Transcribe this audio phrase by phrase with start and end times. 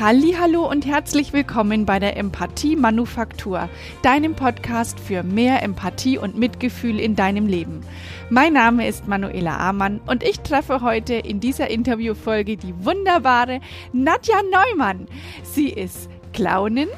[0.00, 3.68] Hallo und herzlich willkommen bei der Empathie Manufaktur,
[4.00, 7.82] deinem Podcast für mehr Empathie und Mitgefühl in deinem Leben.
[8.30, 13.60] Mein Name ist Manuela Amann und ich treffe heute in dieser Interviewfolge die wunderbare
[13.92, 15.06] Nadja Neumann.
[15.42, 16.88] Sie ist Clownin,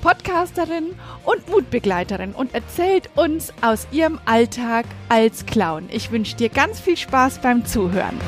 [0.00, 0.94] Podcasterin
[1.26, 5.90] und Mutbegleiterin und erzählt uns aus ihrem Alltag als Clown.
[5.92, 8.18] Ich wünsche dir ganz viel Spaß beim Zuhören.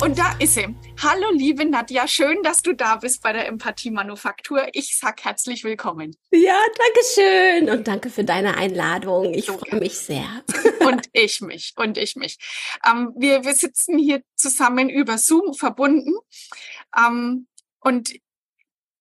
[0.00, 0.76] Und da ist sie.
[1.02, 4.68] Hallo, liebe Nadja, schön, dass du da bist bei der Empathie Manufaktur.
[4.72, 6.16] Ich sag herzlich willkommen.
[6.30, 9.34] Ja, danke schön und danke für deine Einladung.
[9.34, 10.44] Ich so freue mich sehr.
[10.80, 12.38] Und ich mich, und ich mich.
[12.88, 16.14] Ähm, wir, wir sitzen hier zusammen über Zoom verbunden.
[16.96, 17.48] Ähm,
[17.80, 18.14] und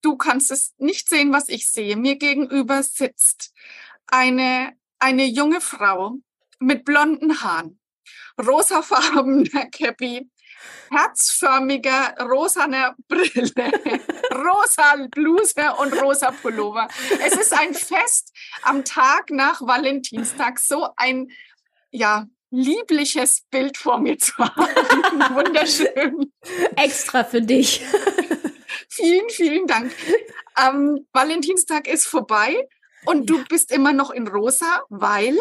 [0.01, 1.95] du kannst es nicht sehen, was ich sehe.
[1.95, 3.53] Mir gegenüber sitzt
[4.07, 6.15] eine, eine junge Frau
[6.59, 7.79] mit blonden Haaren,
[8.41, 10.27] rosafarbener Cappy,
[10.89, 13.53] herzförmiger rosaner Brille,
[14.33, 16.87] rosa Bluse und rosa Pullover.
[17.25, 21.29] Es ist ein Fest am Tag nach Valentinstag, so ein,
[21.91, 25.35] ja, liebliches Bild vor mir zu haben.
[25.35, 26.31] Wunderschön.
[26.75, 27.83] Extra für dich.
[28.89, 29.93] vielen, vielen Dank.
[30.57, 32.67] Ähm, Valentinstag ist vorbei
[33.05, 35.37] und du bist immer noch in rosa, weil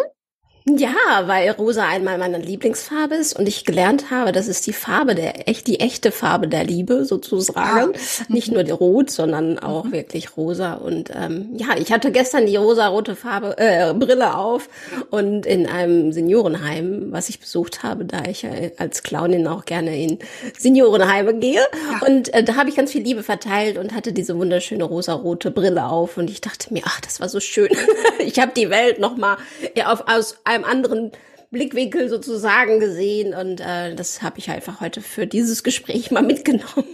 [0.69, 5.15] ja, weil rosa einmal meine Lieblingsfarbe ist und ich gelernt habe, das ist die Farbe
[5.15, 8.25] der echt die echte Farbe der Liebe sozusagen, ah.
[8.29, 9.93] nicht nur die rot, sondern auch mhm.
[9.93, 14.69] wirklich rosa und ähm, ja, ich hatte gestern die rosa-rote Farbe äh, Brille auf
[15.11, 19.97] und in einem Seniorenheim, was ich besucht habe, da ich äh, als Clownin auch gerne
[19.97, 20.19] in
[20.59, 22.07] Seniorenheime gehe ja.
[22.07, 25.87] und äh, da habe ich ganz viel Liebe verteilt und hatte diese wunderschöne rosa-rote Brille
[25.87, 27.69] auf und ich dachte mir, ach, das war so schön.
[28.19, 29.37] ich habe die Welt noch mal
[29.77, 31.13] ja, auf aus einem anderen
[31.51, 36.85] Blickwinkel sozusagen gesehen und äh, das habe ich einfach heute für dieses Gespräch mal mitgenommen.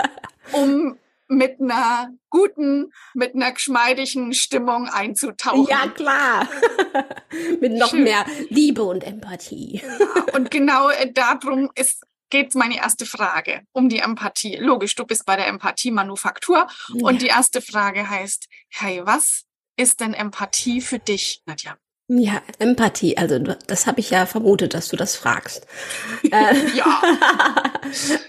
[0.52, 0.96] um
[1.28, 5.66] mit einer guten, mit einer geschmeidigen Stimmung einzutauchen.
[5.68, 6.48] Ja, klar.
[7.60, 8.04] mit noch Schön.
[8.04, 9.82] mehr Liebe und Empathie.
[9.82, 14.56] Ja, und genau äh, darum ist geht meine erste Frage um die Empathie.
[14.56, 17.06] Logisch, du bist bei der Empathie-Manufaktur ja.
[17.06, 19.44] und die erste Frage heißt, hey, was
[19.76, 21.78] ist denn Empathie für dich, Nadja?
[22.10, 23.18] Ja, Empathie.
[23.18, 25.66] Also das habe ich ja vermutet, dass du das fragst.
[26.74, 27.02] Ja.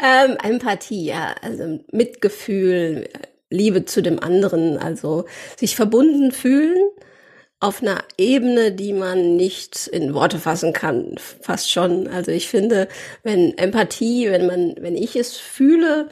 [0.26, 3.10] ähm, Empathie, ja, also Mitgefühl,
[3.50, 5.26] Liebe zu dem anderen, also
[5.58, 6.90] sich verbunden fühlen
[7.62, 12.08] auf einer Ebene, die man nicht in Worte fassen kann, fast schon.
[12.08, 12.88] Also ich finde,
[13.24, 16.10] wenn Empathie, wenn man, wenn ich es fühle,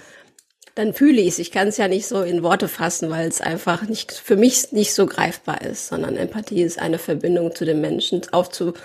[0.78, 1.40] dann fühle ich es.
[1.40, 4.72] Ich kann es ja nicht so in Worte fassen, weil es einfach nicht für mich
[4.72, 8.78] nicht so greifbar ist, sondern Empathie ist eine Verbindung zu den Menschen aufzumachen,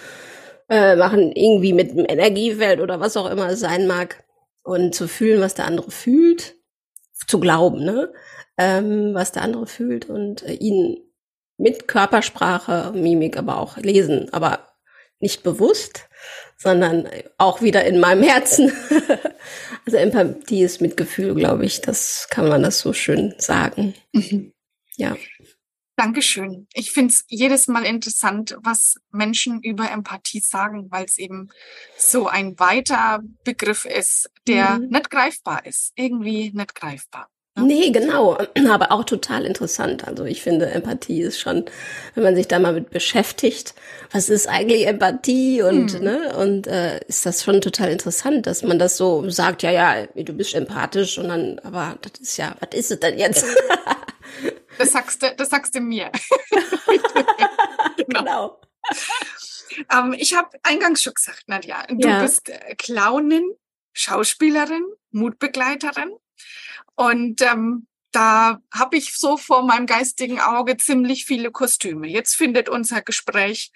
[0.68, 4.24] irgendwie mit dem Energiefeld oder was auch immer es sein mag
[4.62, 6.54] und zu fühlen, was der andere fühlt,
[7.26, 8.12] zu glauben, ne?
[8.58, 10.98] Ähm, was der andere fühlt und äh, ihn
[11.56, 14.68] mit Körpersprache, Mimik, aber auch lesen, aber
[15.20, 16.08] nicht bewusst,
[16.62, 17.08] sondern
[17.38, 18.72] auch wieder in meinem Herzen.
[19.86, 21.80] also Empathie ist Mitgefühl, glaube ich.
[21.80, 23.94] Das kann man das so schön sagen.
[24.12, 24.52] Mhm.
[24.96, 25.16] Ja.
[25.96, 26.66] Dankeschön.
[26.72, 31.50] Ich finde es jedes Mal interessant, was Menschen über Empathie sagen, weil es eben
[31.98, 34.88] so ein weiter Begriff ist, der mhm.
[34.88, 35.92] nicht greifbar ist.
[35.96, 37.28] Irgendwie nicht greifbar.
[37.54, 38.38] Nee, genau.
[38.70, 40.06] Aber auch total interessant.
[40.06, 41.64] Also ich finde, Empathie ist schon,
[42.14, 43.74] wenn man sich da mal mit beschäftigt,
[44.10, 46.02] was ist eigentlich Empathie und hm.
[46.02, 50.06] ne und äh, ist das schon total interessant, dass man das so sagt, ja, ja,
[50.06, 53.44] du bist empathisch und dann, aber das ist ja, was ist es denn jetzt?
[54.78, 56.10] das sagst du, das sagst du mir.
[57.96, 58.22] genau.
[58.24, 58.60] genau.
[59.92, 62.22] Ähm, ich habe eingangs schon gesagt, Nadja, du ja.
[62.22, 63.44] bist äh, Clownin,
[63.92, 66.12] Schauspielerin, Mutbegleiterin.
[66.94, 72.06] Und ähm, da habe ich so vor meinem geistigen Auge ziemlich viele Kostüme.
[72.06, 73.72] Jetzt findet unser Gespräch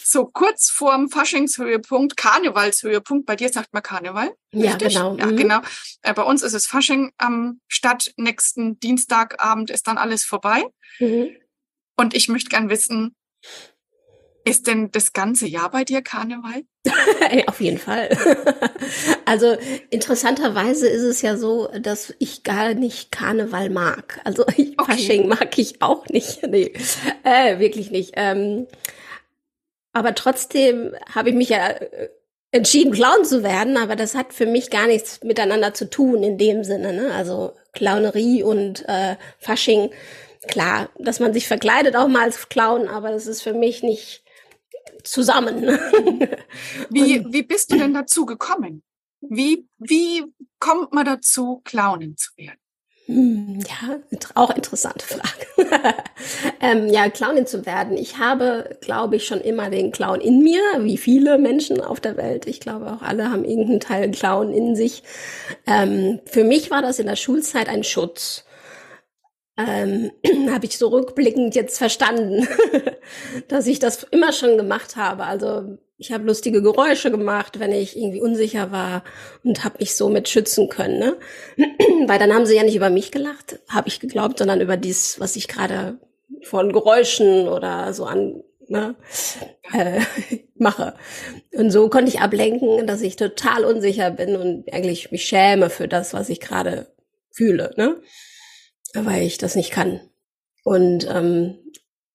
[0.00, 3.26] so kurz vorm Faschingshöhepunkt, Karnevalshöhepunkt.
[3.26, 4.34] Bei dir sagt man Karneval.
[4.52, 4.94] Ja, richtig?
[4.94, 5.16] genau.
[5.16, 5.36] Ja, mhm.
[5.36, 5.60] genau.
[6.02, 8.12] Äh, bei uns ist es Fasching am Stadt.
[8.16, 10.64] Nächsten Dienstagabend ist dann alles vorbei.
[10.98, 11.36] Mhm.
[11.96, 13.14] Und ich möchte gern wissen,
[14.44, 16.64] ist denn das ganze Jahr bei dir Karneval?
[17.46, 18.08] Auf jeden Fall.
[19.24, 19.56] also
[19.90, 24.20] interessanterweise ist es ja so, dass ich gar nicht Karneval mag.
[24.24, 24.74] Also okay.
[24.84, 26.40] Fasching mag ich auch nicht.
[26.52, 26.72] Nee,
[27.22, 28.12] äh, wirklich nicht.
[28.16, 28.66] Ähm,
[29.92, 32.10] aber trotzdem habe ich mich ja äh,
[32.50, 36.36] entschieden, Clown zu werden, aber das hat für mich gar nichts miteinander zu tun in
[36.36, 36.92] dem Sinne.
[36.92, 37.12] Ne?
[37.14, 39.90] Also Clownerie und äh, Fasching,
[40.48, 44.21] klar, dass man sich verkleidet auch mal als Clown, aber das ist für mich nicht
[45.04, 45.62] zusammen.
[46.90, 48.82] wie, wie bist du denn dazu gekommen?
[49.20, 50.24] Wie, wie
[50.58, 52.58] kommt man dazu, Clownin zu werden?
[53.06, 53.98] Hm, ja,
[54.34, 55.56] auch interessante Frage.
[56.60, 57.96] ähm, ja, Clownin zu werden.
[57.96, 62.16] Ich habe, glaube ich, schon immer den Clown in mir, wie viele Menschen auf der
[62.16, 62.46] Welt.
[62.46, 65.02] Ich glaube, auch alle haben irgendeinen Teil Clown in sich.
[65.66, 68.44] Ähm, für mich war das in der Schulzeit ein Schutz.
[69.56, 70.10] Ähm,
[70.50, 72.46] habe ich so rückblickend jetzt verstanden,
[73.48, 75.24] dass ich das immer schon gemacht habe.
[75.24, 79.04] Also ich habe lustige Geräusche gemacht, wenn ich irgendwie unsicher war
[79.44, 80.98] und habe mich somit schützen können.
[80.98, 81.16] Ne?
[82.06, 85.20] Weil dann haben sie ja nicht über mich gelacht, habe ich geglaubt, sondern über dies,
[85.20, 85.98] was ich gerade
[86.42, 88.96] von Geräuschen oder so an ne,
[89.72, 90.00] äh,
[90.56, 90.94] mache.
[91.52, 95.88] Und so konnte ich ablenken, dass ich total unsicher bin und eigentlich mich schäme für
[95.88, 96.86] das, was ich gerade
[97.30, 98.00] fühle, ne?
[98.94, 100.00] Weil ich das nicht kann.
[100.64, 101.58] Und ähm,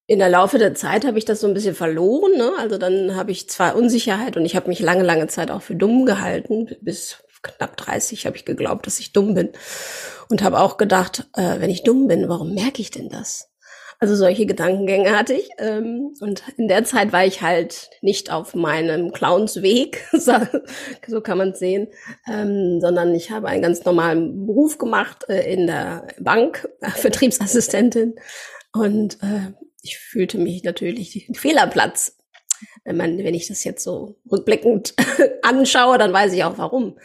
[0.06, 2.38] in der Laufe der Zeit habe ich das so ein bisschen verloren.
[2.38, 2.54] Ne?
[2.58, 5.76] Also dann habe ich zwar Unsicherheit und ich habe mich lange, lange Zeit auch für
[5.76, 6.70] dumm gehalten.
[6.82, 9.50] Bis knapp 30 habe ich geglaubt, dass ich dumm bin.
[10.30, 13.50] Und habe auch gedacht, äh, wenn ich dumm bin, warum merke ich denn das?
[14.00, 15.50] Also solche Gedankengänge hatte ich.
[15.58, 21.50] Ähm, und in der Zeit war ich halt nicht auf meinem Clownsweg, so kann man
[21.50, 21.88] es sehen,
[22.28, 28.16] ähm, sondern ich habe einen ganz normalen Beruf gemacht äh, in der Bank, äh, Vertriebsassistentin.
[28.74, 32.16] Und äh, ich fühlte mich natürlich Fehlerplatz.
[32.84, 34.94] Wenn man, wenn ich das jetzt so rückblickend
[35.42, 36.98] anschaue, dann weiß ich auch warum.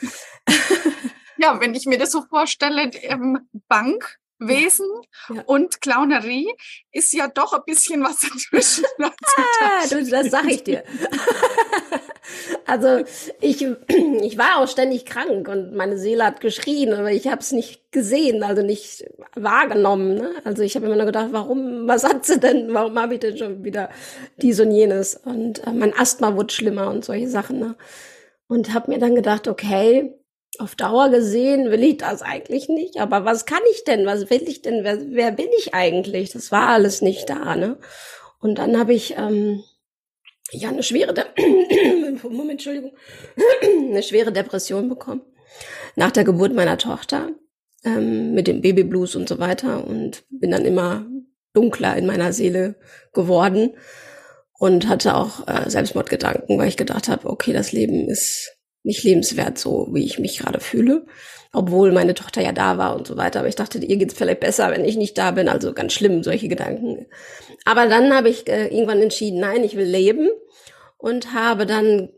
[1.39, 4.87] Ja, wenn ich mir das so vorstelle, ähm, Bank, Wesen
[5.29, 5.43] ja.
[5.47, 6.53] und Clownerie
[6.93, 8.85] ist ja doch ein bisschen was dazwischen.
[9.01, 10.85] ah, du, das sag ich dir.
[12.67, 13.05] also
[13.41, 17.53] ich, ich war auch ständig krank und meine Seele hat geschrien, aber ich habe es
[17.53, 19.05] nicht gesehen, also nicht
[19.35, 20.15] wahrgenommen.
[20.15, 20.31] Ne?
[20.45, 23.37] Also ich habe immer nur gedacht, warum, was hat sie denn, warum habe ich denn
[23.37, 23.91] schon wieder
[24.37, 25.17] dies und jenes?
[25.17, 27.59] Und äh, mein Asthma wurde schlimmer und solche Sachen.
[27.59, 27.77] Ne?
[28.49, 30.15] Und habe mir dann gedacht, okay,
[30.59, 33.01] auf Dauer gesehen will ich das eigentlich nicht.
[33.01, 34.07] Aber was kann ich denn?
[34.07, 34.85] Was will ich denn?
[34.85, 36.31] Wer, wer bin ich eigentlich?
[36.31, 37.79] Das war alles nicht da, ne?
[38.41, 39.63] Und dann habe ich ähm,
[40.51, 41.25] ja eine schwere De
[42.23, 42.93] Moment, Entschuldigung,
[43.63, 45.23] eine schwere Depression bekommen
[45.97, 47.31] nach der Geburt meiner Tochter
[47.85, 51.07] ähm, mit dem Babyblues und so weiter und bin dann immer
[51.53, 52.77] dunkler in meiner Seele
[53.13, 53.75] geworden
[54.59, 59.59] und hatte auch äh, Selbstmordgedanken, weil ich gedacht habe, okay, das Leben ist nicht lebenswert,
[59.59, 61.07] so wie ich mich gerade fühle.
[61.53, 63.41] Obwohl meine Tochter ja da war und so weiter.
[63.41, 65.49] Aber ich dachte, ihr geht's vielleicht besser, wenn ich nicht da bin.
[65.49, 67.07] Also ganz schlimm, solche Gedanken.
[67.65, 70.31] Aber dann habe ich äh, irgendwann entschieden, nein, ich will leben.
[70.97, 72.09] Und habe dann,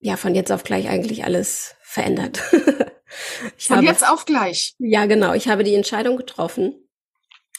[0.00, 2.42] ja, von jetzt auf gleich eigentlich alles verändert.
[3.56, 4.74] ich von habe, jetzt auf gleich?
[4.78, 5.32] Ja, genau.
[5.32, 6.74] Ich habe die Entscheidung getroffen.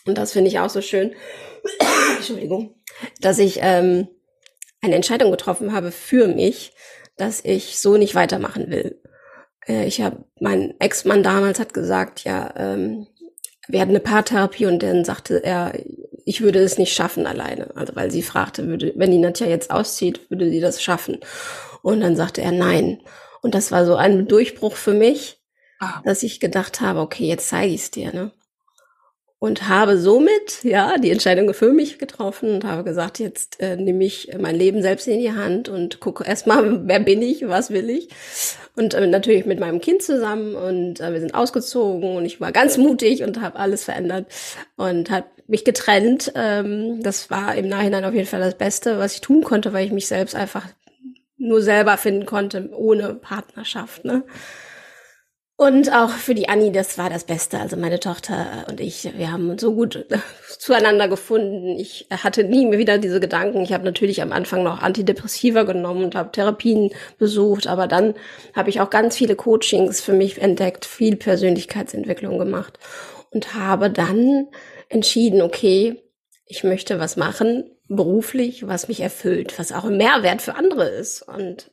[0.05, 1.15] Und das finde ich auch so schön.
[2.17, 2.75] Entschuldigung.
[3.19, 4.07] Dass ich ähm,
[4.81, 6.73] eine Entscheidung getroffen habe für mich,
[7.17, 9.01] dass ich so nicht weitermachen will.
[9.67, 13.07] Äh, ich habe, mein Ex-Mann damals hat gesagt, ja, ähm,
[13.67, 15.73] wir hatten eine Paartherapie und dann sagte er,
[16.25, 17.75] ich würde es nicht schaffen alleine.
[17.75, 21.19] Also weil sie fragte, würde, wenn die Nadja jetzt auszieht, würde sie das schaffen.
[21.81, 23.01] Und dann sagte er nein.
[23.41, 25.39] Und das war so ein Durchbruch für mich,
[25.79, 26.01] ah.
[26.03, 28.13] dass ich gedacht habe, okay, jetzt zeige ich es dir.
[28.13, 28.31] Ne?
[29.45, 34.03] Und habe somit ja die Entscheidung für mich getroffen und habe gesagt, jetzt äh, nehme
[34.03, 37.91] ich mein Leben selbst in die Hand und gucke erstmal, wer bin ich, was will
[37.91, 38.09] ich.
[38.75, 42.51] Und äh, natürlich mit meinem Kind zusammen und äh, wir sind ausgezogen und ich war
[42.51, 44.25] ganz mutig und habe alles verändert
[44.77, 46.31] und habe mich getrennt.
[46.33, 49.85] Ähm, das war im Nachhinein auf jeden Fall das Beste, was ich tun konnte, weil
[49.85, 50.65] ich mich selbst einfach
[51.37, 54.05] nur selber finden konnte, ohne Partnerschaft.
[54.05, 54.23] Ne?
[55.57, 57.59] Und auch für die Anni, das war das Beste.
[57.59, 60.05] Also meine Tochter und ich, wir haben uns so gut
[60.59, 61.79] zueinander gefunden.
[61.79, 63.61] Ich hatte nie mehr wieder diese Gedanken.
[63.61, 68.15] Ich habe natürlich am Anfang noch Antidepressiva genommen und habe Therapien besucht, aber dann
[68.53, 72.77] habe ich auch ganz viele Coachings für mich entdeckt, viel Persönlichkeitsentwicklung gemacht
[73.31, 74.47] und habe dann
[74.89, 76.03] entschieden, okay,
[76.45, 81.21] ich möchte was machen, beruflich, was mich erfüllt, was auch ein Mehrwert für andere ist.
[81.21, 81.71] Und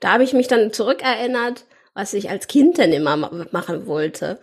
[0.00, 4.38] da habe ich mich dann zurückerinnert, was ich als Kind denn immer machen wollte.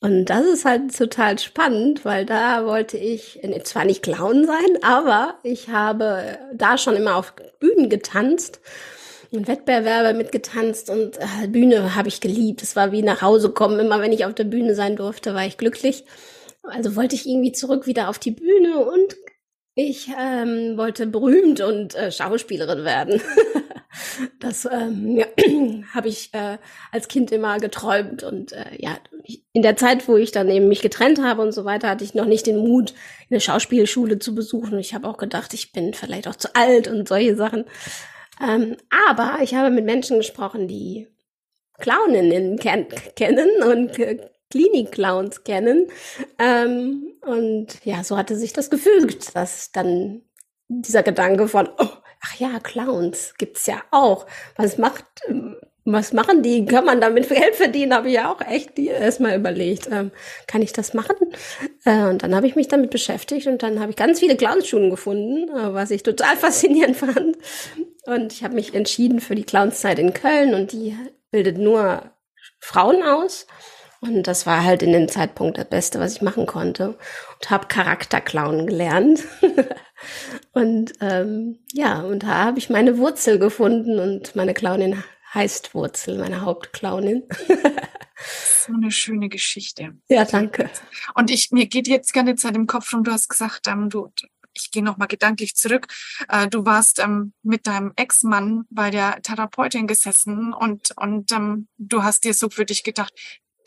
[0.00, 5.34] Und das ist halt total spannend, weil da wollte ich zwar nicht Clown sein, aber
[5.42, 8.60] ich habe da schon immer auf Bühnen getanzt
[9.32, 12.62] und Wettbewerbe mitgetanzt und äh, Bühne habe ich geliebt.
[12.62, 13.80] Es war wie nach Hause kommen.
[13.80, 16.04] Immer wenn ich auf der Bühne sein durfte, war ich glücklich.
[16.62, 19.16] Also wollte ich irgendwie zurück wieder auf die Bühne und
[19.80, 23.20] ich ähm, wollte berühmt und äh, Schauspielerin werden.
[24.40, 25.26] das ähm, ja,
[25.94, 26.58] habe ich äh,
[26.90, 28.24] als Kind immer geträumt.
[28.24, 28.98] Und äh, ja,
[29.52, 32.12] in der Zeit, wo ich dann eben mich getrennt habe und so weiter, hatte ich
[32.12, 32.92] noch nicht den Mut,
[33.30, 34.80] eine Schauspielschule zu besuchen.
[34.80, 37.64] Ich habe auch gedacht, ich bin vielleicht auch zu alt und solche Sachen.
[38.42, 38.76] Ähm,
[39.08, 41.06] aber ich habe mit Menschen gesprochen, die
[41.78, 43.96] Clowninnen ken kennen und
[44.50, 45.88] Klinik-Clowns kennen.
[46.38, 50.22] Ähm, und ja, so hatte sich das gefügt, dass dann
[50.68, 51.88] dieser Gedanke von, oh,
[52.20, 54.26] ach ja, Clowns gibt's ja auch.
[54.56, 55.04] Was macht,
[55.84, 56.64] was machen die?
[56.64, 57.94] Kann man damit Geld verdienen?
[57.94, 59.88] Habe ich ja auch echt erstmal überlegt.
[59.90, 60.10] Ähm,
[60.46, 61.16] kann ich das machen?
[61.84, 64.90] Äh, und dann habe ich mich damit beschäftigt und dann habe ich ganz viele Clownsschulen
[64.90, 67.38] gefunden, äh, was ich total faszinierend fand.
[68.06, 70.96] Und ich habe mich entschieden für die Clownszeit in Köln und die
[71.30, 72.10] bildet nur
[72.60, 73.46] Frauen aus.
[74.00, 76.90] Und das war halt in dem Zeitpunkt das Beste, was ich machen konnte.
[76.90, 79.24] Und habe Charakterclown gelernt.
[80.52, 85.02] und ähm, ja, und da habe ich meine Wurzel gefunden und meine Clownin
[85.34, 87.24] heißt Wurzel, meine Hauptclownin.
[88.66, 89.96] so eine schöne Geschichte.
[90.08, 90.70] Ja, danke.
[91.14, 94.12] Und ich, mir geht jetzt gerne Zeit im Kopf rum, du hast gesagt, ähm, du,
[94.54, 95.86] ich gehe nochmal gedanklich zurück.
[96.28, 102.02] Äh, du warst ähm, mit deinem Ex-Mann bei der Therapeutin gesessen und, und ähm, du
[102.02, 103.12] hast dir so für dich gedacht,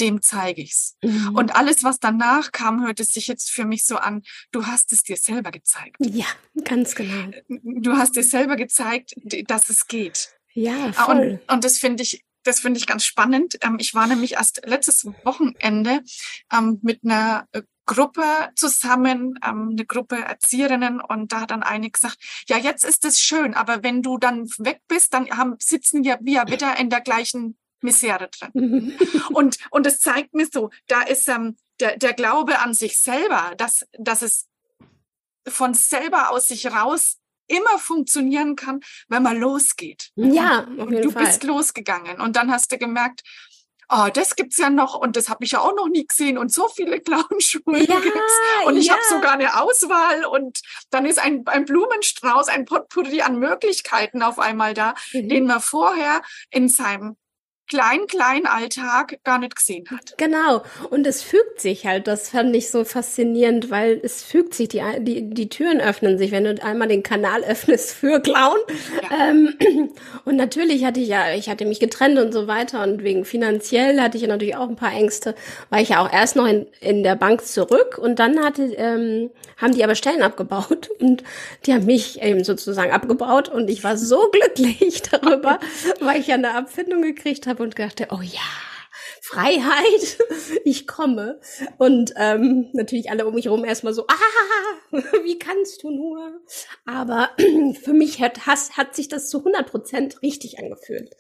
[0.02, 0.98] dem zeige ich's.
[1.04, 1.36] Mhm.
[1.36, 5.04] Und alles, was danach kam, hörte sich jetzt für mich so an, du hast es
[5.04, 5.98] dir selber gezeigt.
[6.00, 6.26] Ja,
[6.64, 7.32] ganz genau.
[7.48, 9.14] Du hast dir selber gezeigt,
[9.48, 10.34] dass es geht.
[10.54, 11.40] Ja, ah, voll.
[11.48, 13.58] Und, und das finde ich, das finde ich ganz spannend.
[13.62, 16.02] Ähm, ich war nämlich erst letztes Wochenende
[16.52, 18.24] ähm, mit einer äh, Gruppe
[18.56, 22.18] zusammen, ähm, eine Gruppe Erzieherinnen und da hat dann eine gesagt,
[22.48, 26.18] ja, jetzt ist es schön, aber wenn du dann weg bist, dann haben, sitzen wir,
[26.22, 28.52] wir wieder in der gleichen Misere drin.
[28.54, 28.98] Mhm.
[29.34, 33.54] und, und es zeigt mir so, da ist ähm, der, der Glaube an sich selber,
[33.58, 34.48] dass, dass es
[35.48, 40.12] von selber aus sich raus immer funktionieren kann, wenn man losgeht.
[40.16, 41.26] Ja, jeden du Fall.
[41.26, 43.24] bist losgegangen und dann hast du gemerkt,
[43.92, 46.52] oh, das gibt's ja noch und das habe ich ja auch noch nie gesehen und
[46.52, 48.94] so viele Clownschulen ja, gibt's und ich ja.
[48.94, 54.40] habe sogar eine Auswahl und dann ist ein, ein Blumenstrauß, ein Potpourri an Möglichkeiten auf
[54.40, 55.28] einmal da, mhm.
[55.28, 57.18] den man vorher in seinem
[57.72, 60.18] kleinen, kleinen Alltag gar nicht gesehen hat.
[60.18, 60.62] Genau.
[60.90, 62.06] Und es fügt sich halt.
[62.06, 66.32] Das fand ich so faszinierend, weil es fügt sich, die, die, die Türen öffnen sich,
[66.32, 68.58] wenn du einmal den Kanal öffnest für Clown.
[69.10, 69.30] Ja.
[69.30, 69.54] Ähm,
[70.26, 74.02] und natürlich hatte ich ja, ich hatte mich getrennt und so weiter und wegen finanziell
[74.02, 75.34] hatte ich ja natürlich auch ein paar Ängste,
[75.70, 79.30] war ich ja auch erst noch in, in der Bank zurück und dann hatte, ähm,
[79.56, 81.24] haben die aber Stellen abgebaut und
[81.66, 85.60] die haben mich eben sozusagen abgebaut und ich war so glücklich darüber,
[86.02, 88.40] weil ich ja eine Abfindung gekriegt habe und dachte, oh ja,
[89.22, 90.18] Freiheit,
[90.66, 91.40] ich komme.
[91.78, 96.42] Und ähm, natürlich alle um mich herum erstmal so, ah, wie kannst du nur?
[96.86, 97.30] Aber
[97.84, 101.16] für mich hat, hat, hat sich das zu 100 Prozent richtig angefühlt.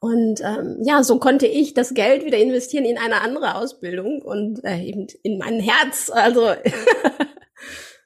[0.00, 4.64] Und ähm, ja, so konnte ich das Geld wieder investieren in eine andere Ausbildung und
[4.64, 6.10] äh, eben in mein Herz.
[6.10, 6.54] Also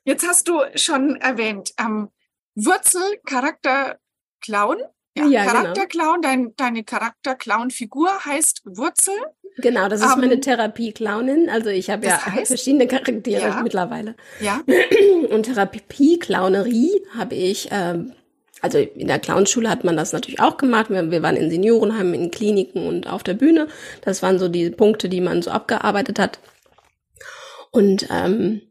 [0.04, 2.08] Jetzt hast du schon erwähnt, ähm,
[2.54, 3.99] Wurzel, Charakter,
[4.40, 4.78] Clown.
[5.17, 5.52] Ja, ja genau.
[5.55, 6.23] Charakterclown, genau.
[6.23, 9.14] dein, deine Charakter-Clown-Figur heißt Wurzel.
[9.57, 11.50] Genau, das ist um, meine ähm, Therapie-Clownin.
[11.50, 13.61] Also ich habe ja heißt, verschiedene Charaktere ja.
[13.62, 14.14] mittlerweile.
[14.40, 14.61] Ja.
[15.31, 18.12] Und Therapie-Clownerie habe ich, ähm,
[18.61, 20.90] also in der Clownschule hat man das natürlich auch gemacht.
[20.90, 23.67] Wir, wir waren in Seniorenheimen, in Kliniken und auf der Bühne.
[24.02, 26.38] Das waren so die Punkte, die man so abgearbeitet hat.
[27.73, 28.62] Und ähm,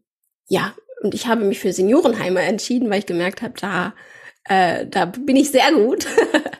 [0.48, 3.94] ja, und ich habe mich für Seniorenheime entschieden, weil ich gemerkt habe, da
[4.50, 6.08] äh, da bin ich sehr gut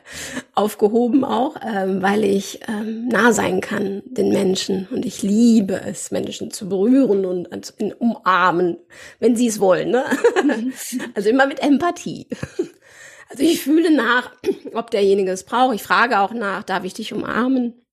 [0.54, 6.12] aufgehoben auch, ähm, weil ich ähm, nah sein kann den Menschen und ich liebe es,
[6.12, 8.78] Menschen zu berühren und in umarmen,
[9.18, 9.90] wenn sie es wollen.
[9.90, 10.04] Ne?
[11.14, 12.28] also immer mit Empathie.
[13.32, 14.32] Also ich fühle nach,
[14.74, 15.76] ob derjenige es braucht.
[15.76, 17.86] Ich frage auch nach, darf ich dich umarmen?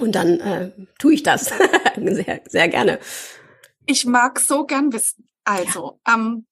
[0.00, 1.52] Und dann äh, tue ich das
[1.96, 2.98] sehr, sehr gerne.
[3.86, 5.28] Ich mag so gern wissen.
[5.44, 6.14] Also, ja.
[6.14, 6.46] ähm,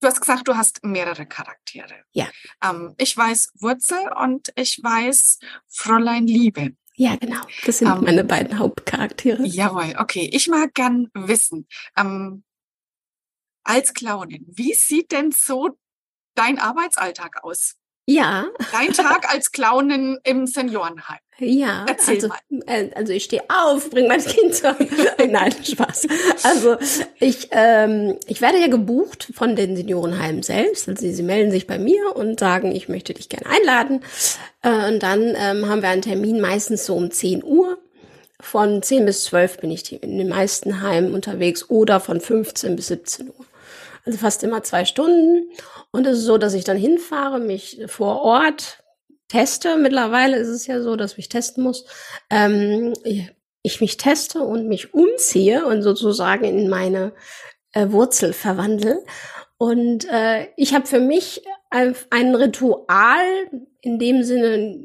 [0.00, 2.04] Du hast gesagt, du hast mehrere Charaktere.
[2.12, 2.28] Ja.
[2.62, 5.38] Ähm, ich weiß Wurzel und ich weiß
[5.68, 6.76] Fräulein Liebe.
[6.94, 7.40] Ja, genau.
[7.64, 9.44] Das sind ähm, meine beiden Hauptcharaktere.
[9.44, 10.30] Jawohl, okay.
[10.32, 12.44] Ich mag gern wissen, ähm,
[13.64, 15.78] als Clownin, wie sieht denn so
[16.34, 17.74] dein Arbeitsalltag aus?
[18.06, 18.46] Ja.
[18.72, 21.18] Dein Tag als Clownin im Seniorenheim.
[21.38, 22.28] Ja, Erzähl also,
[22.66, 24.74] äh, also ich stehe auf, bringe mein Kind zur.
[25.28, 26.06] Nein, Spaß.
[26.44, 26.76] Also
[27.20, 30.88] ich, ähm, ich werde ja gebucht von den Seniorenheimen selbst.
[30.88, 34.02] Also sie, sie melden sich bei mir und sagen, ich möchte dich gerne einladen.
[34.62, 37.76] Äh, und dann ähm, haben wir einen Termin meistens so um 10 Uhr.
[38.40, 42.86] Von 10 bis 12 bin ich in den meisten Heimen unterwegs oder von 15 bis
[42.86, 43.46] 17 Uhr.
[44.06, 45.50] Also fast immer zwei Stunden.
[45.90, 48.82] Und es ist so, dass ich dann hinfahre, mich vor Ort
[49.28, 49.76] teste.
[49.76, 51.84] Mittlerweile ist es ja so, dass ich testen muss.
[52.30, 52.94] Ähm,
[53.62, 57.12] ich mich teste und mich umziehe und sozusagen in meine
[57.72, 59.04] äh, Wurzel verwandle.
[59.58, 63.24] Und äh, ich habe für mich ein, ein Ritual,
[63.80, 64.84] in dem Sinne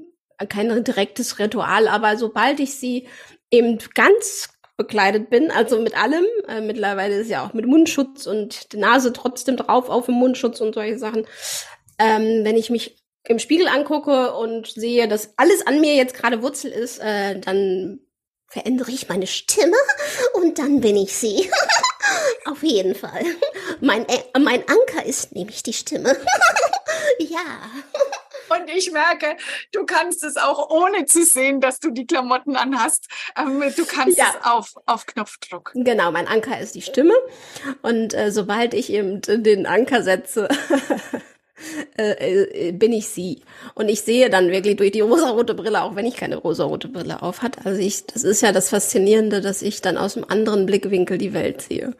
[0.49, 3.07] kein direktes Ritual, aber sobald ich sie
[3.51, 4.49] eben ganz
[4.81, 6.25] bekleidet bin, also mit allem.
[6.47, 10.59] Äh, mittlerweile ist ja auch mit Mundschutz und die Nase trotzdem drauf auf dem Mundschutz
[10.59, 11.27] und solche Sachen.
[11.99, 16.41] Ähm, wenn ich mich im Spiegel angucke und sehe, dass alles an mir jetzt gerade
[16.41, 17.99] Wurzel ist, äh, dann
[18.47, 19.77] verändere ich meine Stimme
[20.33, 21.51] und dann bin ich sie.
[22.45, 23.23] Auf jeden Fall.
[23.81, 26.17] Mein, äh, mein Anker ist nämlich die Stimme.
[27.19, 27.69] ja.
[28.51, 29.37] Und ich merke,
[29.71, 33.07] du kannst es auch ohne zu sehen, dass du die Klamotten anhast.
[33.37, 34.25] Ähm, du kannst ja.
[34.29, 35.71] es auf, auf Knopfdruck.
[35.75, 37.13] Genau, mein Anker ist die Stimme.
[37.81, 40.49] Und äh, sobald ich eben den Anker setze,
[41.97, 43.41] äh, äh, bin ich sie.
[43.75, 47.21] Und ich sehe dann wirklich durch die rosarote Brille, auch wenn ich keine rosarote Brille
[47.21, 47.65] auf hat.
[47.65, 51.33] Also ich, das ist ja das Faszinierende, dass ich dann aus einem anderen Blickwinkel die
[51.33, 51.95] Welt sehe.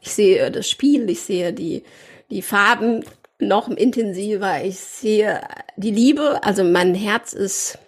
[0.00, 1.82] Ich sehe das Spiel, ich sehe die,
[2.30, 3.04] die Farben
[3.38, 5.40] noch intensiver, ich sehe
[5.76, 7.78] die Liebe, also mein Herz ist,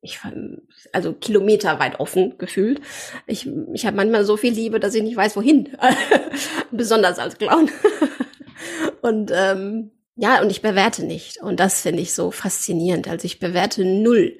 [0.00, 0.18] ich,
[0.92, 2.80] also kilometerweit offen gefühlt.
[3.26, 5.76] Ich, ich habe manchmal so viel Liebe, dass ich nicht weiß, wohin.
[6.72, 7.70] Besonders als Clown.
[9.02, 11.42] Und ähm, ja, und ich bewerte nicht.
[11.42, 13.08] Und das finde ich so faszinierend.
[13.08, 14.38] Also ich bewerte null.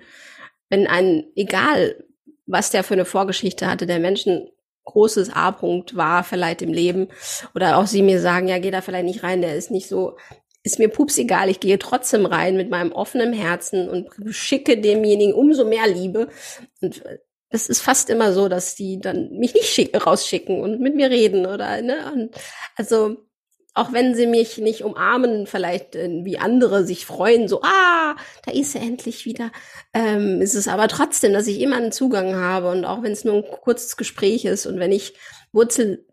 [0.68, 2.04] Wenn ein, egal
[2.46, 4.48] was der für eine Vorgeschichte hatte, der Menschen
[4.84, 7.08] großes A-Punkt war vielleicht im Leben
[7.54, 10.16] oder auch sie mir sagen, ja, geh da vielleicht nicht rein, der ist nicht so,
[10.62, 15.34] ist mir pups egal, ich gehe trotzdem rein mit meinem offenen Herzen und schicke demjenigen
[15.34, 16.28] umso mehr Liebe.
[16.80, 17.02] Und
[17.48, 21.10] es ist fast immer so, dass die dann mich nicht schick, rausschicken und mit mir
[21.10, 22.34] reden oder, ne, und
[22.76, 23.16] also,
[23.74, 28.52] auch wenn sie mich nicht umarmen, vielleicht äh, wie andere sich freuen, so, ah, da
[28.52, 29.50] ist er endlich wieder,
[29.94, 33.24] ähm, ist es aber trotzdem, dass ich immer einen Zugang habe und auch wenn es
[33.24, 35.14] nur ein kurzes Gespräch ist und wenn ich
[35.52, 36.06] Wurzel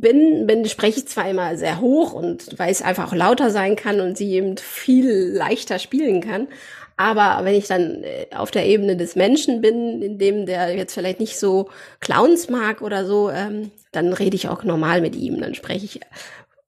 [0.00, 4.00] bin, bin spreche ich zwar immer sehr hoch und weil es einfach lauter sein kann
[4.00, 6.48] und sie eben viel leichter spielen kann,
[6.96, 10.94] aber wenn ich dann äh, auf der Ebene des Menschen bin, in dem der jetzt
[10.94, 11.68] vielleicht nicht so
[12.00, 16.00] Clowns mag oder so, ähm, dann rede ich auch normal mit ihm, dann spreche ich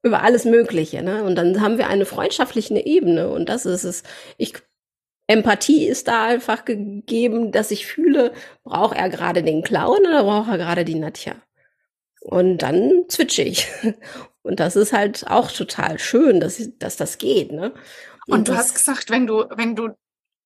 [0.03, 1.01] über alles Mögliche.
[1.01, 1.23] Ne?
[1.23, 4.03] Und dann haben wir eine freundschaftliche Ebene und das ist es.
[4.37, 4.55] Ich
[5.27, 8.31] Empathie ist da einfach gegeben, dass ich fühle,
[8.63, 11.35] braucht er gerade den Clown oder braucht er gerade die Nadja?
[12.25, 13.67] Und dann zwitsche ich.
[14.41, 17.51] Und das ist halt auch total schön, dass, dass das geht.
[17.51, 17.73] Ne?
[18.27, 19.89] Und, und du hast gesagt, wenn du, wenn du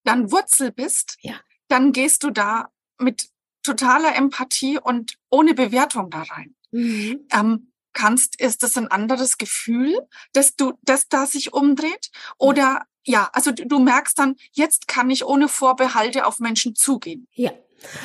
[0.06, 1.36] dann Wurzel bist, ja.
[1.68, 3.28] dann gehst du da mit
[3.64, 6.56] totaler Empathie und ohne Bewertung da rein.
[6.72, 7.28] Mhm.
[7.32, 9.98] Ähm, kannst, ist das ein anderes Gefühl,
[10.32, 12.10] dass du, dass da sich umdreht?
[12.38, 17.28] Oder ja, also du, du merkst dann, jetzt kann ich ohne Vorbehalte auf Menschen zugehen.
[17.34, 17.52] Ja.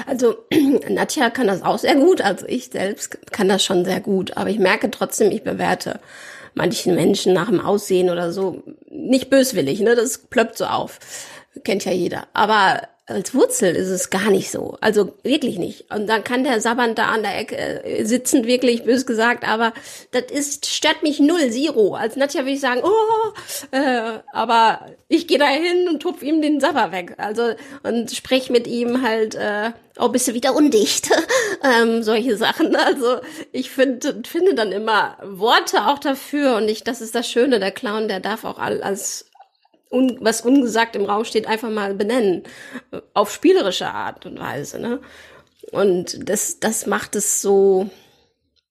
[0.06, 0.36] Also
[0.88, 4.50] Nadja kann das auch sehr gut, also ich selbst kann das schon sehr gut, aber
[4.50, 6.00] ich merke trotzdem, ich bewerte
[6.54, 9.96] manchen Menschen nach dem Aussehen oder so nicht böswillig, ne?
[9.96, 10.98] Das plöppt so auf.
[11.62, 12.26] Kennt ja jeder.
[12.32, 14.78] Aber als Wurzel ist es gar nicht so.
[14.80, 15.92] Also wirklich nicht.
[15.92, 19.74] Und dann kann der Sabban da an der Ecke äh, sitzen, wirklich bös gesagt, aber
[20.12, 21.96] das ist, stört mich null, zero.
[21.96, 26.40] Als Nadja würde ich sagen, oh, äh, aber ich gehe da hin und tupf ihm
[26.40, 27.14] den Sabber weg.
[27.18, 27.50] Also
[27.82, 31.10] und sprech mit ihm halt, äh, oh, bist du wieder undicht?
[31.62, 32.74] ähm, solche Sachen.
[32.74, 33.18] Also
[33.52, 37.70] ich finde finde dann immer Worte auch dafür und ich, das ist das Schöne, der
[37.70, 39.26] Clown, der darf auch als
[39.94, 42.42] un, was ungesagt im Raum steht, einfach mal benennen.
[43.14, 44.78] Auf spielerische Art und Weise.
[44.78, 45.00] Ne?
[45.70, 47.90] Und das, das macht es so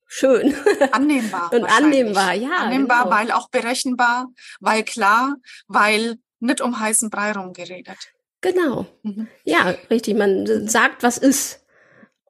[0.06, 0.56] schön.
[0.92, 1.52] Annehmbar.
[1.54, 2.58] und annehmbar, ja.
[2.58, 3.16] Annehmbar, genau.
[3.16, 4.28] weil auch berechenbar,
[4.60, 5.36] weil klar,
[5.68, 7.98] weil nicht um heißen Brei rumgeredet.
[8.42, 8.86] Genau.
[9.04, 9.28] Mhm.
[9.46, 10.16] Ja, richtig.
[10.16, 11.63] Man sagt, was ist.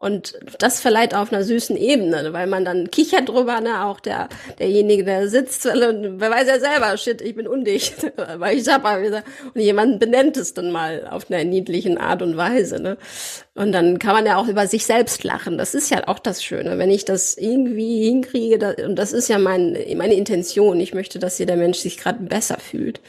[0.03, 4.27] Und das vielleicht auf einer süßen Ebene, weil man dann kichert drüber, ne, auch der,
[4.59, 9.61] derjenige, der sitzt, wer weiß ja selber, shit, ich bin undicht, weil ich hab und
[9.61, 12.97] jemand benennt es dann mal auf einer niedlichen Art und Weise, ne.
[13.55, 15.57] Und dann kann man ja auch über sich selbst lachen.
[15.57, 19.29] Das ist ja auch das Schöne, wenn ich das irgendwie hinkriege, da, und das ist
[19.29, 20.81] ja mein, meine Intention.
[20.81, 22.99] Ich möchte, dass jeder Mensch sich gerade besser fühlt.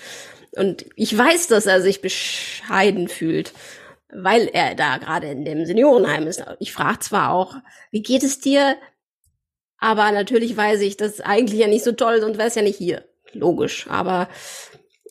[0.53, 3.53] Und ich weiß, dass er sich bescheiden fühlt
[4.13, 6.45] weil er da gerade in dem Seniorenheim ist.
[6.59, 7.57] Ich frage zwar auch,
[7.91, 8.77] wie geht es dir?
[9.79, 12.63] Aber natürlich weiß ich, das ist eigentlich ja nicht so toll, sonst wäre es ja
[12.63, 13.05] nicht hier.
[13.33, 13.87] Logisch.
[13.89, 14.29] Aber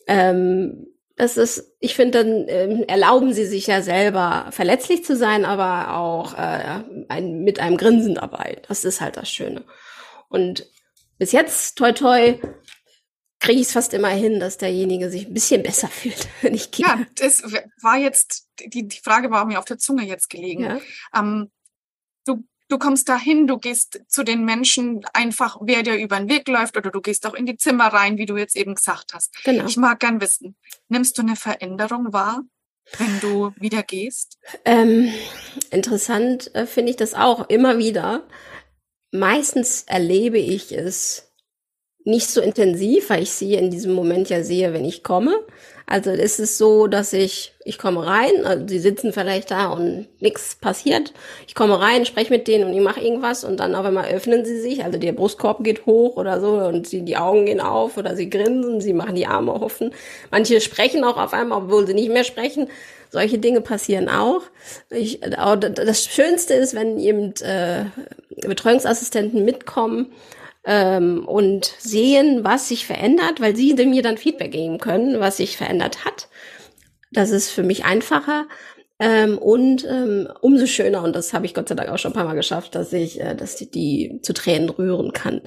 [0.06, 5.44] ähm, das ist, ich finde, dann ähm, erlauben sie sich ja selber verletzlich zu sein,
[5.44, 8.62] aber auch äh, ein, mit einem Grinsen dabei.
[8.66, 9.62] Das ist halt das Schöne.
[10.28, 10.66] Und
[11.18, 12.34] bis jetzt, toi toi,
[13.44, 16.70] kriege ich es fast immer hin, dass derjenige sich ein bisschen besser fühlt, wenn ich
[16.70, 16.86] gehe.
[16.86, 17.42] Ja, das
[17.82, 20.64] war jetzt, die, die Frage war mir auf der Zunge jetzt gelegen.
[20.64, 20.80] Ja.
[21.14, 21.50] Ähm,
[22.24, 26.48] du, du kommst dahin, du gehst zu den Menschen einfach, wer dir über den Weg
[26.48, 29.34] läuft, oder du gehst auch in die Zimmer rein, wie du jetzt eben gesagt hast.
[29.44, 29.66] Genau.
[29.66, 30.56] Ich mag gern wissen,
[30.88, 32.42] nimmst du eine Veränderung wahr?
[32.98, 34.38] wenn du wieder gehst?
[34.66, 35.10] Ähm,
[35.70, 38.28] interessant äh, finde ich das auch immer wieder.
[39.10, 41.32] Meistens erlebe ich es
[42.04, 45.40] nicht so intensiv, weil ich sie in diesem Moment ja sehe, wenn ich komme.
[45.86, 50.06] Also es ist so, dass ich, ich komme rein, also sie sitzen vielleicht da und
[50.18, 51.12] nichts passiert.
[51.46, 54.46] Ich komme rein, spreche mit denen und ich mache irgendwas und dann auf einmal öffnen
[54.46, 57.98] sie sich, also der Brustkorb geht hoch oder so und sie, die Augen gehen auf
[57.98, 59.92] oder sie grinsen, sie machen die Arme offen.
[60.30, 62.68] Manche sprechen auch auf einmal, obwohl sie nicht mehr sprechen.
[63.10, 64.42] Solche Dinge passieren auch.
[64.90, 67.84] Ich, das Schönste ist, wenn eben äh,
[68.46, 70.12] Betreuungsassistenten mitkommen
[70.64, 75.56] ähm, und sehen, was sich verändert, weil sie mir dann Feedback geben können, was sich
[75.56, 76.28] verändert hat.
[77.12, 78.46] Das ist für mich einfacher.
[78.98, 82.14] Ähm, und ähm, umso schöner, und das habe ich Gott sei Dank auch schon ein
[82.14, 85.42] paar Mal geschafft, dass ich, äh, dass die, die zu Tränen rühren kann.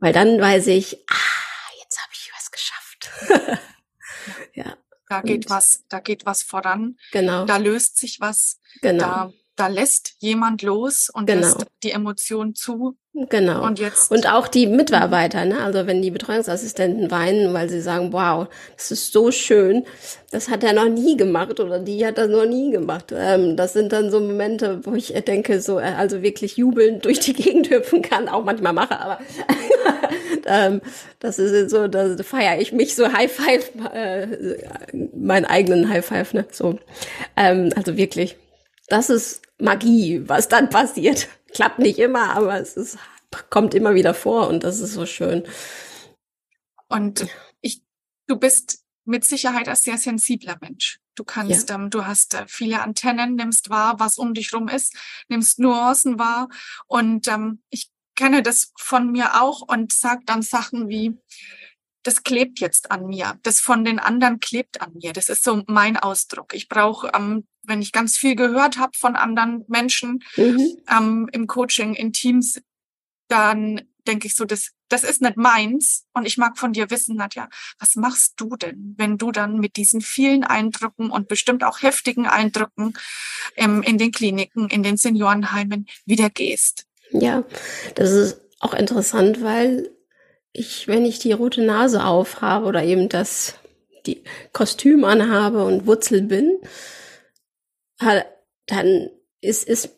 [0.00, 3.60] Weil dann weiß ich, ah, jetzt habe ich was geschafft.
[4.54, 4.76] ja.
[5.08, 6.96] Da geht und, was, da geht was voran.
[7.12, 7.44] Genau.
[7.44, 8.60] Da löst sich was.
[8.80, 9.04] Genau.
[9.04, 11.42] Da, da lässt jemand los und genau.
[11.42, 12.96] lässt die Emotion zu.
[13.12, 13.66] Genau.
[13.66, 14.10] Und jetzt.
[14.10, 15.62] Und auch die Mitarbeiter, ne?
[15.62, 19.84] Also wenn die Betreuungsassistenten weinen, weil sie sagen, wow, das ist so schön,
[20.30, 23.12] das hat er noch nie gemacht oder die hat das noch nie gemacht.
[23.14, 27.20] Ähm, das sind dann so Momente, wo ich denke, so, äh, also wirklich jubelnd durch
[27.20, 29.18] die Gegend hüpfen kann, auch manchmal mache, aber
[30.46, 30.80] ähm,
[31.18, 34.26] das ist so, da feiere ich mich so High Five, äh,
[35.14, 36.46] meinen eigenen High Five, ne?
[36.50, 36.78] So.
[37.36, 38.36] Ähm, also wirklich.
[38.88, 41.28] Das ist Magie, was dann passiert.
[41.52, 42.98] Klappt nicht immer, aber es ist,
[43.50, 45.44] kommt immer wieder vor und das ist so schön.
[46.88, 47.26] Und
[47.60, 47.82] ich,
[48.26, 51.00] du bist mit Sicherheit ein sehr sensibler Mensch.
[51.14, 51.74] Du kannst, ja.
[51.74, 54.96] ähm, du hast äh, viele Antennen, nimmst wahr, was um dich rum ist,
[55.28, 56.48] nimmst Nuancen wahr.
[56.86, 61.18] Und ähm, ich kenne das von mir auch und sag dann Sachen wie,
[62.02, 63.38] das klebt jetzt an mir.
[63.42, 65.12] Das von den anderen klebt an mir.
[65.12, 66.54] Das ist so mein Ausdruck.
[66.54, 70.76] Ich brauche, ähm, wenn ich ganz viel gehört habe von anderen Menschen mhm.
[70.88, 72.60] ähm, im Coaching, in Teams,
[73.28, 76.06] dann denke ich so, das, das ist nicht meins.
[76.14, 79.76] Und ich mag von dir wissen, Nadja, was machst du denn, wenn du dann mit
[79.76, 82.94] diesen vielen Eindrücken und bestimmt auch heftigen Eindrücken
[83.56, 86.86] ähm, in den Kliniken, in den Seniorenheimen wieder gehst?
[87.12, 87.44] Ja,
[87.94, 89.90] das ist auch interessant, weil
[90.52, 93.54] ich, wenn ich die rote Nase aufhabe oder eben das
[94.06, 96.58] die Kostüm anhabe und Wurzel bin,
[98.66, 99.10] dann
[99.40, 99.96] ist ist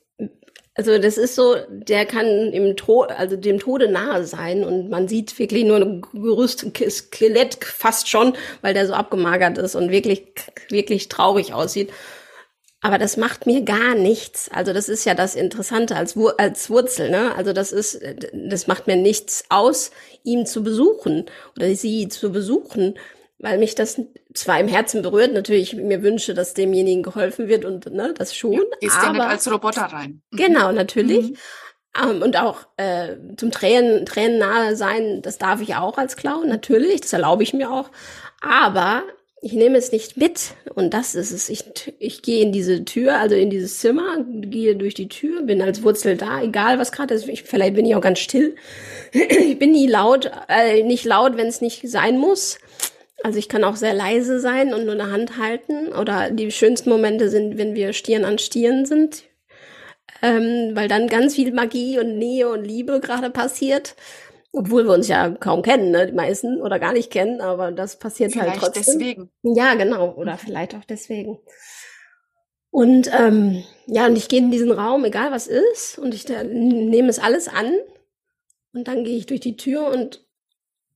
[0.75, 5.07] also das ist so, der kann im Tod, also dem Tode nahe sein und man
[5.07, 10.25] sieht wirklich nur ein Gerüst, Skelett fast schon, weil der so abgemagert ist und wirklich
[10.71, 11.91] wirklich traurig aussieht.
[12.85, 14.51] Aber das macht mir gar nichts.
[14.53, 17.11] Also das ist ja das Interessante als, Wur als Wurzel.
[17.11, 17.35] Ne?
[17.37, 18.01] Also das ist,
[18.33, 19.92] das macht mir nichts aus,
[20.25, 22.99] ihn zu besuchen oder sie zu besuchen,
[23.38, 24.01] weil mich das
[24.35, 28.53] zwar im Herzen berührt, natürlich mir wünsche, dass demjenigen geholfen wird und ne, das schon.
[28.55, 30.23] Ja, ist aber, nicht als Roboter rein.
[30.31, 30.37] Mhm.
[30.37, 31.31] Genau, natürlich.
[31.31, 31.37] Mhm.
[32.03, 36.16] Um, ähm, und auch äh, zum Tränen, Tränen nahe sein, das darf ich auch als
[36.16, 37.90] Clown, natürlich, das erlaube ich mir auch.
[38.40, 39.03] Aber
[39.44, 41.48] ich nehme es nicht mit und das ist es.
[41.48, 41.64] Ich,
[41.98, 45.83] ich gehe in diese Tür, also in dieses Zimmer, gehe durch die Tür, bin als
[45.83, 47.28] Wurzel da, egal was gerade ist.
[47.28, 48.55] Ich, vielleicht bin ich auch ganz still.
[49.12, 52.61] ich bin nie laut, äh, nicht laut, wenn es nicht sein muss.
[53.24, 55.88] Also ich kann auch sehr leise sein und nur eine Hand halten.
[55.88, 59.24] Oder die schönsten Momente sind, wenn wir Stirn an Stirn sind,
[60.22, 63.96] ähm, weil dann ganz viel Magie und Nähe und Liebe gerade passiert.
[64.53, 67.99] Obwohl wir uns ja kaum kennen, ne, die meisten, oder gar nicht kennen, aber das
[67.99, 68.99] passiert halt vielleicht halt trotzdem.
[68.99, 69.31] deswegen.
[69.43, 71.38] Ja, genau, oder vielleicht auch deswegen.
[72.71, 77.09] Und ähm, ja, und ich gehe in diesen Raum, egal was ist, und ich nehme
[77.09, 77.73] es alles an.
[78.75, 80.25] Und dann gehe ich durch die Tür und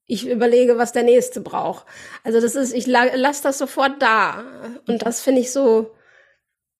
[0.06, 1.84] ich überlege, was der nächste braucht.
[2.24, 4.44] Also das ist, ich la lasse das sofort da.
[4.86, 5.90] Und das finde ich so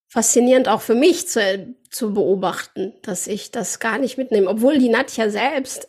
[0.09, 4.49] faszinierend auch für mich zu, zu beobachten, dass ich das gar nicht mitnehme.
[4.49, 5.89] Obwohl die Nadja selbst,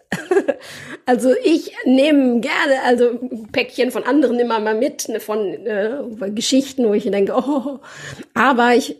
[1.05, 3.19] also ich nehme gerne, also
[3.51, 7.79] Päckchen von anderen immer mal mit, ne, von äh, Geschichten, wo ich denke, oh,
[8.33, 8.97] aber ich,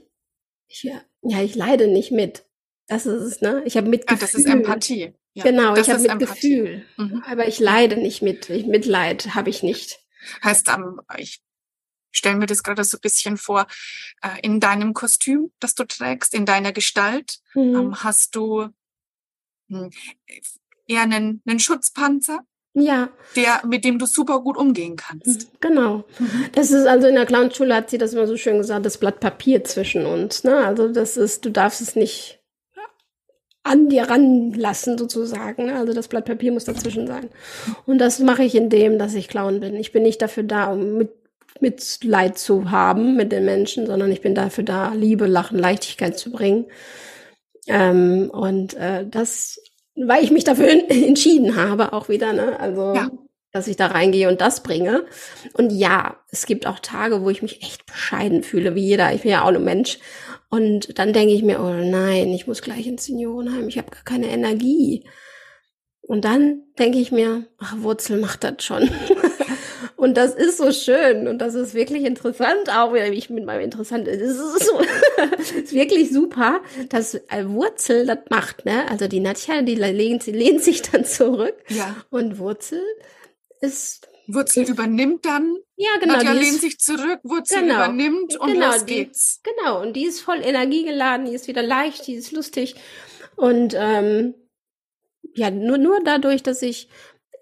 [0.68, 2.44] ich, ja, ich leide nicht mit.
[2.88, 3.64] Das ist es, ne?
[3.66, 4.18] Ich habe Mitgefühl.
[4.18, 5.14] Ja, das ist Empathie.
[5.34, 6.86] Ja, genau, ich habe Mitgefühl.
[6.96, 7.22] Mhm.
[7.30, 8.50] Aber ich leide nicht mit.
[8.50, 10.00] Mitleid habe ich nicht.
[10.44, 11.42] Heißt, ähm, ich
[12.18, 13.68] stelle mir das gerade so ein bisschen vor,
[14.22, 17.76] äh, in deinem Kostüm, das du trägst, in deiner Gestalt, mhm.
[17.76, 18.70] ähm, hast du
[19.70, 19.92] hm,
[20.88, 22.46] eher einen, einen Schutzpanzer,
[22.80, 23.10] ja.
[23.36, 25.52] Der, mit dem du super gut umgehen kannst.
[25.52, 26.04] Mhm, genau.
[26.20, 26.46] Mhm.
[26.54, 29.20] Das ist also in der Clownschule hat sie das immer so schön gesagt, das Blatt
[29.20, 30.44] Papier zwischen uns.
[30.44, 30.56] Ne?
[30.58, 32.40] Also das ist, du darfst es nicht
[33.64, 35.66] an dir ranlassen sozusagen.
[35.66, 35.76] Ne?
[35.76, 37.30] Also das Blatt Papier muss dazwischen sein.
[37.86, 39.76] Und das mache ich indem, dass ich Clown bin.
[39.76, 41.10] Ich bin nicht dafür da, um mit
[41.62, 46.32] Mitleid zu haben mit den Menschen, sondern ich bin dafür da, Liebe, Lachen, Leichtigkeit zu
[46.32, 46.66] bringen.
[47.68, 49.60] Ähm, und äh, das,
[49.96, 52.60] weil ich mich dafür entschieden habe, auch wieder, ne?
[52.60, 53.10] Also ja
[53.58, 55.06] dass ich da reingehe und das bringe.
[55.54, 59.14] Und ja, es gibt auch Tage, wo ich mich echt bescheiden fühle, wie jeder.
[59.14, 60.00] Ich bin ja auch nur Mensch.
[60.50, 64.04] Und dann denke ich mir, oh nein, ich muss gleich ins Seniorenheim, ich habe gar
[64.04, 65.06] keine Energie.
[66.02, 68.90] Und dann denke ich mir, ach, Wurzel macht das schon.
[69.98, 73.62] und das ist so schön und das ist wirklich interessant, auch wenn ich mit meinem
[73.62, 74.80] interessant, es ist, so,
[75.60, 78.88] ist wirklich super, dass Wurzel das macht, ne?
[78.90, 81.96] Also die Nadja, die lehnt, sie lehnt sich dann zurück ja.
[82.12, 82.82] und Wurzel
[83.60, 85.58] ist Wurzel ist, übernimmt dann.
[85.78, 86.14] Ja, genau.
[86.14, 89.42] Nadja lehnt sich zurück, Wurzel genau, übernimmt und genau, los geht's.
[89.42, 92.76] Die, genau, und die ist voll energiegeladen, die ist wieder leicht, die ist lustig.
[93.36, 94.36] Und ähm,
[95.34, 96.90] ja, nur, nur dadurch, dass ich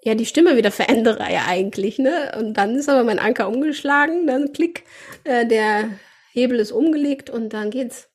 [0.06, 2.32] ja die Stimme wieder verändere ja eigentlich, ne?
[2.38, 4.84] Und dann ist aber mein Anker umgeschlagen, dann klick,
[5.24, 5.90] äh, der
[6.32, 8.10] Hebel ist umgelegt und dann geht's.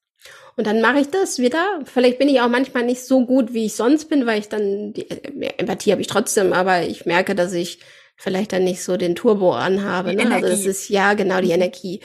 [0.56, 1.80] Und dann mache ich das wieder.
[1.84, 4.92] Vielleicht bin ich auch manchmal nicht so gut, wie ich sonst bin, weil ich dann
[4.92, 7.80] die äh, Empathie habe ich trotzdem, aber ich merke, dass ich
[8.16, 10.14] vielleicht dann nicht so den Turbo anhabe.
[10.14, 10.30] Ne?
[10.30, 11.54] Also das ist ja genau die mhm.
[11.54, 12.00] Energie.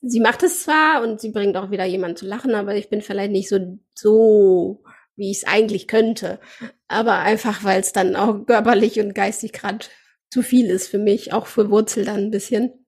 [0.00, 3.00] Sie macht es zwar und sie bringt auch wieder jemanden zu lachen, aber ich bin
[3.02, 4.84] vielleicht nicht so so
[5.16, 6.40] wie ich es eigentlich könnte.
[6.88, 9.86] Aber einfach, weil es dann auch körperlich und geistig gerade
[10.30, 12.86] zu viel ist für mich, auch für Wurzel dann ein bisschen.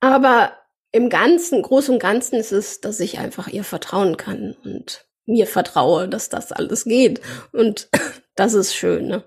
[0.00, 0.56] Aber
[0.90, 5.46] im Ganzen, Großen und Ganzen ist es, dass ich einfach ihr vertrauen kann und mir
[5.46, 7.20] vertraue, dass das alles geht.
[7.52, 7.88] Und
[8.34, 9.06] das ist schön.
[9.06, 9.24] Ne?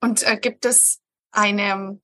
[0.00, 1.00] Und äh, gibt es
[1.30, 2.00] eine,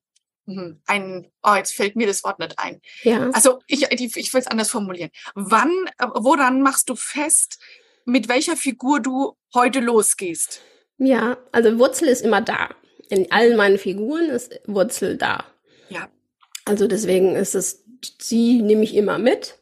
[0.47, 2.81] hm, ein, oh, jetzt fällt mir das Wort nicht ein.
[3.03, 3.29] Ja.
[3.31, 5.11] Also ich, ich, ich will es anders formulieren.
[5.35, 7.59] Wann, äh, woran machst du fest,
[8.05, 10.61] mit welcher Figur du heute losgehst?
[10.97, 12.69] Ja, also Wurzel ist immer da.
[13.09, 15.45] In allen meinen Figuren ist Wurzel da.
[15.89, 16.09] Ja.
[16.65, 17.83] Also deswegen ist es
[18.19, 19.57] sie nehme ich immer mit.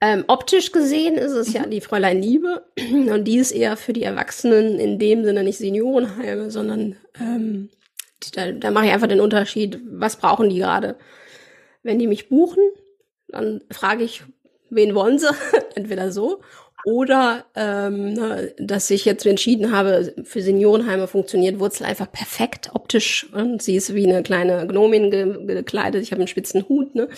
[0.00, 1.54] Ähm, optisch gesehen ist es mhm.
[1.54, 5.58] ja die Fräulein Liebe und die ist eher für die Erwachsenen in dem Sinne nicht
[5.58, 7.70] Seniorenheime, sondern ähm,
[8.34, 10.96] da, da mache ich einfach den Unterschied, was brauchen die gerade.
[11.82, 12.62] Wenn die mich buchen,
[13.28, 14.22] dann frage ich,
[14.70, 15.30] wen wollen sie?
[15.74, 16.42] Entweder so
[16.84, 23.26] oder ähm, ne, dass ich jetzt entschieden habe, für Seniorenheime funktioniert Wurzel einfach perfekt optisch.
[23.32, 26.02] Und sie ist wie eine kleine Gnomin ge gekleidet.
[26.02, 27.08] Ich habe einen spitzen Hut, ne?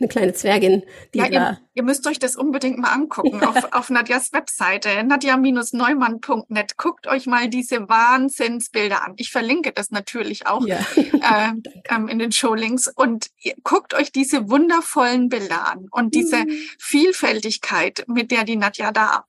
[0.00, 0.82] Eine kleine Zwergin,
[1.14, 6.76] die ja, ihr, ihr, müsst euch das unbedingt mal angucken auf, auf Nadjas Webseite, nadja-neumann.net.
[6.76, 9.14] Guckt euch mal diese Wahnsinnsbilder an.
[9.18, 10.78] Ich verlinke das natürlich auch ja.
[10.96, 11.52] äh,
[11.90, 12.88] ähm, in den Showlinks.
[12.88, 16.58] Und ihr, guckt euch diese wundervollen Bilder an und diese mhm.
[16.80, 19.26] Vielfältigkeit, mit der die Nadja da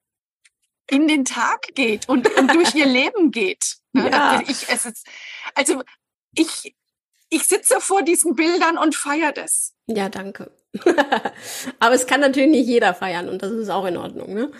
[0.89, 3.77] in den Tag geht und, und durch ihr Leben geht.
[3.93, 4.09] Ne?
[4.09, 4.41] Ja.
[4.47, 5.05] Ich, es ist,
[5.53, 5.83] also
[6.35, 6.75] ich,
[7.29, 9.74] ich sitze vor diesen Bildern und feiere das.
[9.87, 10.51] Ja, danke.
[11.79, 14.51] Aber es kann natürlich nicht jeder feiern und das ist auch in Ordnung, ne?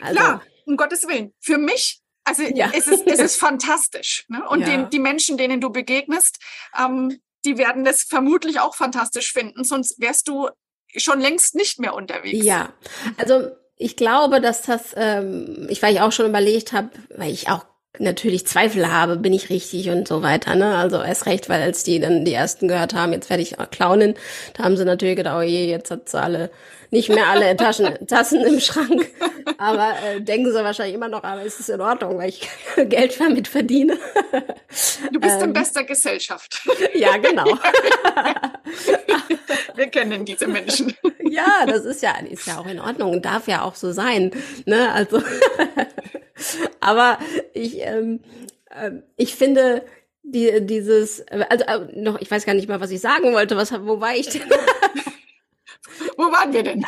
[0.00, 0.16] Also.
[0.16, 1.32] Klar, um Gottes Willen.
[1.40, 2.70] Für mich, also ja.
[2.74, 4.26] es, ist, es ist fantastisch.
[4.28, 4.46] Ne?
[4.48, 4.66] Und ja.
[4.66, 6.38] den, die Menschen, denen du begegnest,
[6.78, 10.48] ähm, die werden das vermutlich auch fantastisch finden, sonst wärst du
[10.96, 12.44] schon längst nicht mehr unterwegs.
[12.44, 12.72] Ja,
[13.18, 17.48] also ich glaube, dass das, ähm, ich weil ich auch schon überlegt habe, weil ich
[17.48, 17.64] auch
[17.98, 20.54] natürlich Zweifel habe, bin ich richtig und so weiter.
[20.54, 20.76] Ne?
[20.76, 24.14] Also erst recht, weil als die dann die ersten gehört haben, jetzt werde ich Clownin,
[24.54, 26.50] da haben sie natürlich gedacht, oh je, jetzt hat sie alle
[26.90, 29.06] nicht mehr alle Taschen, Tassen im Schrank.
[29.58, 33.18] Aber äh, denken sie wahrscheinlich immer noch, aber ist es in Ordnung, weil ich Geld
[33.20, 33.98] damit verdiene.
[35.12, 36.62] Du bist ähm, in bester Gesellschaft.
[36.94, 37.44] Ja, genau.
[39.74, 40.94] Wir kennen diese Menschen.
[41.20, 44.30] Ja, das ist ja, ist ja auch in Ordnung und darf ja auch so sein.
[44.64, 44.92] Ne?
[44.92, 45.22] Also
[46.80, 47.18] aber
[47.52, 48.20] ich, ähm,
[48.70, 49.82] äh, ich finde,
[50.22, 53.56] die, dieses, also äh, noch, ich weiß gar nicht mal, was ich sagen wollte.
[53.56, 54.42] Was, wo war ich denn?
[56.16, 56.84] Wo waren wir denn?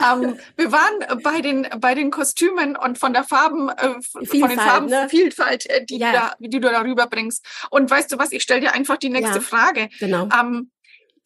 [0.00, 4.58] ähm, wir waren bei den bei den Kostümen und von der Farben äh, von den
[4.58, 5.74] Farbenvielfalt, ne?
[5.74, 6.10] äh, die, ja.
[6.10, 7.44] du da, die du darüber bringst.
[7.70, 8.32] Und weißt du was?
[8.32, 9.88] Ich stelle dir einfach die nächste ja, Frage.
[9.98, 10.28] Genau.
[10.38, 10.70] Ähm,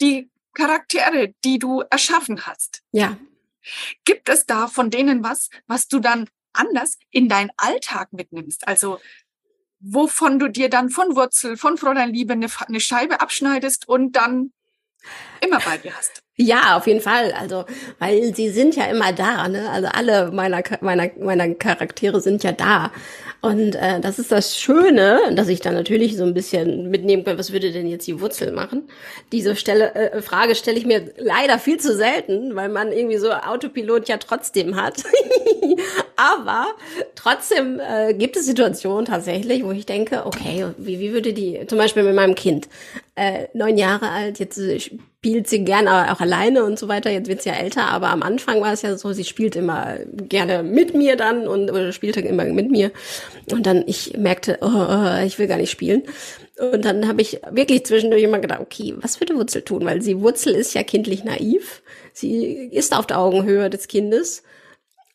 [0.00, 2.82] die Charaktere, die du erschaffen hast.
[2.92, 3.16] Ja.
[4.04, 8.66] Gibt es da von denen was, was du dann anders in deinen Alltag mitnimmst.
[8.66, 8.98] Also
[9.80, 14.52] wovon du dir dann von Wurzel, von Fräulein Liebe eine, eine Scheibe abschneidest und dann
[15.40, 16.25] immer bei dir hast.
[16.38, 17.32] Ja, auf jeden Fall.
[17.32, 17.64] Also,
[17.98, 19.70] weil sie sind ja immer da, ne?
[19.70, 22.92] Also alle meiner meiner meiner Charaktere sind ja da.
[23.40, 27.38] Und äh, das ist das Schöne, dass ich dann natürlich so ein bisschen mitnehmen kann,
[27.38, 28.88] was würde denn jetzt die Wurzel machen?
[29.32, 33.30] Diese Stelle, äh, Frage stelle ich mir leider viel zu selten, weil man irgendwie so
[33.32, 35.04] Autopilot ja trotzdem hat.
[36.16, 36.66] Aber
[37.14, 41.78] trotzdem äh, gibt es Situationen tatsächlich, wo ich denke, okay, wie, wie würde die, zum
[41.78, 42.68] Beispiel mit meinem Kind,
[43.14, 44.58] äh, neun Jahre alt, jetzt
[45.26, 47.10] spielt sie gerne auch alleine und so weiter.
[47.10, 49.96] Jetzt wird sie ja älter, aber am Anfang war es ja so, sie spielt immer
[50.06, 52.92] gerne mit mir dann und oder spielte immer mit mir.
[53.50, 56.04] Und dann ich merkte, oh, oh, ich will gar nicht spielen.
[56.72, 59.84] Und dann habe ich wirklich zwischendurch immer gedacht, okay, was würde Wurzel tun?
[59.84, 61.82] Weil sie Wurzel ist ja kindlich naiv.
[62.12, 64.44] Sie ist auf der Augenhöhe des Kindes.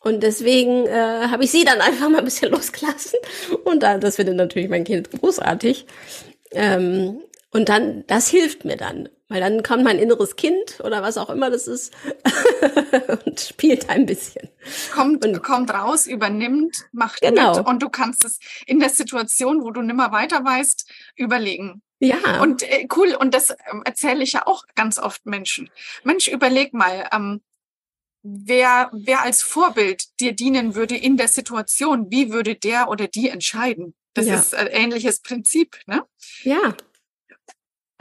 [0.02, 3.18] Und deswegen äh, habe ich sie dann einfach mal ein bisschen losgelassen.
[3.64, 5.86] Und dann, das findet natürlich mein Kind großartig.
[6.52, 7.22] Ähm,
[7.52, 9.08] und dann, das hilft mir dann.
[9.32, 11.94] Weil dann kommt mein inneres Kind oder was auch immer das ist
[13.26, 14.50] und spielt ein bisschen.
[14.94, 17.56] Kommt, und, kommt raus, übernimmt, macht genau.
[17.56, 21.82] mit und du kannst es in der Situation, wo du nimmer weiter weißt, überlegen.
[22.00, 22.42] Ja.
[22.42, 25.70] Und äh, cool, und das ähm, erzähle ich ja auch ganz oft Menschen.
[26.04, 27.42] Mensch, überleg mal, ähm,
[28.24, 33.30] wer, wer als Vorbild dir dienen würde in der Situation, wie würde der oder die
[33.30, 33.94] entscheiden?
[34.14, 34.36] Das ja.
[34.36, 36.04] ist ein ähnliches Prinzip, ne?
[36.44, 36.76] Ja.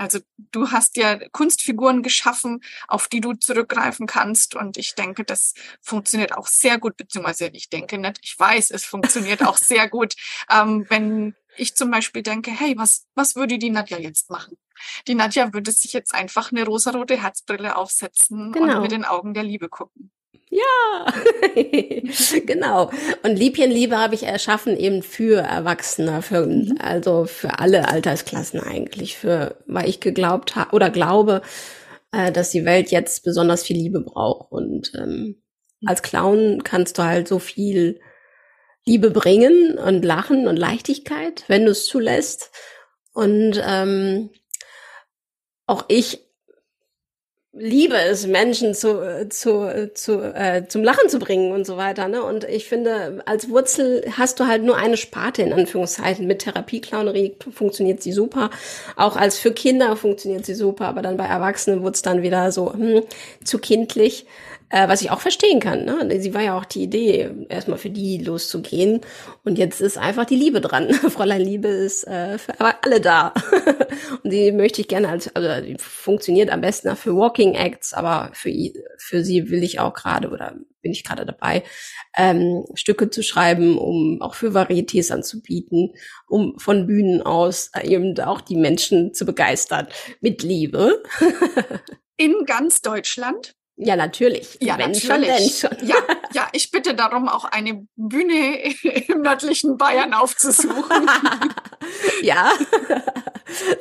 [0.01, 4.55] Also du hast ja Kunstfiguren geschaffen, auf die du zurückgreifen kannst.
[4.55, 8.87] Und ich denke, das funktioniert auch sehr gut, beziehungsweise ich denke nicht, ich weiß, es
[8.87, 10.15] funktioniert auch sehr gut,
[10.51, 14.57] ähm, wenn ich zum Beispiel denke, hey, was, was würde die Nadja jetzt machen?
[15.07, 18.77] Die Nadja würde sich jetzt einfach eine rosarote Herzbrille aufsetzen genau.
[18.77, 20.11] und mit den Augen der Liebe gucken.
[20.51, 21.07] Ja,
[22.45, 22.91] genau.
[23.23, 26.77] Und Lieblienliebe habe ich erschaffen eben für Erwachsene, für, mhm.
[26.81, 31.43] also für alle Altersklassen eigentlich, für, weil ich geglaubt habe oder glaube,
[32.11, 34.51] äh, dass die Welt jetzt besonders viel Liebe braucht.
[34.51, 35.37] Und ähm,
[35.81, 35.89] mhm.
[35.89, 38.01] als Clown kannst du halt so viel
[38.85, 42.51] Liebe bringen und Lachen und Leichtigkeit, wenn du es zulässt.
[43.13, 44.31] Und ähm,
[45.67, 46.30] auch ich
[47.53, 52.07] liebe es, Menschen zu, zu, zu, äh, zum Lachen zu bringen und so weiter.
[52.07, 52.23] Ne?
[52.23, 56.27] Und ich finde, als Wurzel hast du halt nur eine Sparte in Anführungszeichen.
[56.27, 58.51] Mit Therapieklaunerie funktioniert sie super.
[58.97, 62.53] Auch als für Kinder funktioniert sie super, aber dann bei Erwachsenen wurde es dann wieder
[62.53, 63.03] so hm,
[63.43, 64.27] zu kindlich.
[64.73, 65.85] Äh, was ich auch verstehen kann.
[65.85, 66.21] Ne?
[66.21, 69.01] Sie war ja auch die Idee, erstmal für die loszugehen.
[69.45, 70.93] Und jetzt ist einfach die Liebe dran.
[71.11, 73.35] Fräulein Liebe ist äh, für alle da.
[74.23, 78.31] und die möchte ich gerne als, also die funktioniert am besten für Walking Acts, aber
[78.33, 78.53] für,
[78.97, 81.65] für sie will ich auch gerade oder bin ich gerade dabei,
[82.17, 85.95] ähm, Stücke zu schreiben, um auch für Varietés anzubieten,
[86.29, 89.89] um von Bühnen aus eben auch die Menschen zu begeistern
[90.21, 91.03] mit Liebe.
[92.17, 93.57] In ganz Deutschland?
[93.83, 94.59] Ja, natürlich.
[94.61, 95.59] Ja, Wenn natürlich.
[95.59, 95.89] Schon, schon.
[95.89, 95.97] Ja,
[96.35, 98.75] ja, ich bitte darum, auch eine Bühne
[99.09, 101.09] im nördlichen Bayern aufzusuchen.
[102.23, 102.53] ja,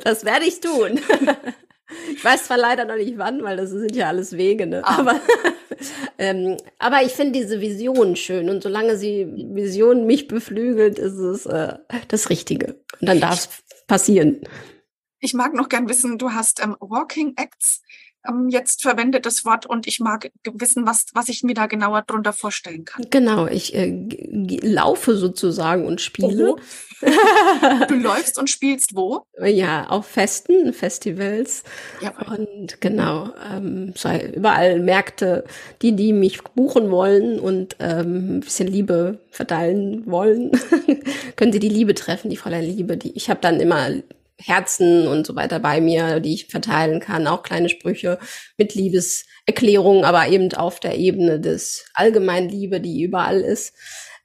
[0.02, 1.00] das werde ich tun.
[2.14, 4.82] Ich weiß zwar leider noch nicht wann, weil das sind ja alles Wege, ne?
[4.84, 5.00] Ah.
[5.00, 5.20] Aber,
[6.18, 11.44] ähm, aber ich finde diese Vision schön und solange sie Vision mich beflügelt, ist es
[11.44, 11.74] äh,
[12.08, 12.80] das Richtige.
[13.00, 13.48] Und dann darf es
[13.86, 14.40] passieren.
[15.18, 17.82] Ich mag noch gern wissen, du hast ähm, Walking Acts
[18.28, 22.02] ähm, jetzt verwendet das Wort und ich mag wissen, was, was ich mir da genauer
[22.02, 23.06] drunter vorstellen kann.
[23.10, 24.08] Genau, ich äh,
[24.62, 26.56] laufe sozusagen und spiele.
[27.88, 29.24] du läufst und spielst wo?
[29.42, 31.62] Ja, auf Festen, Festivals.
[32.00, 32.12] Ja.
[32.26, 33.94] Und genau, ähm,
[34.34, 35.44] überall Märkte,
[35.82, 40.52] die, die mich buchen wollen und ähm, ein bisschen Liebe verteilen wollen,
[41.36, 42.96] können sie die Liebe treffen, die Fräulein Liebe.
[42.96, 43.88] Die, ich habe dann immer
[44.40, 48.18] Herzen und so weiter bei mir, die ich verteilen kann, auch kleine Sprüche
[48.56, 53.74] mit Liebeserklärungen, aber eben auf der Ebene des allgemeinen Liebe, die überall ist.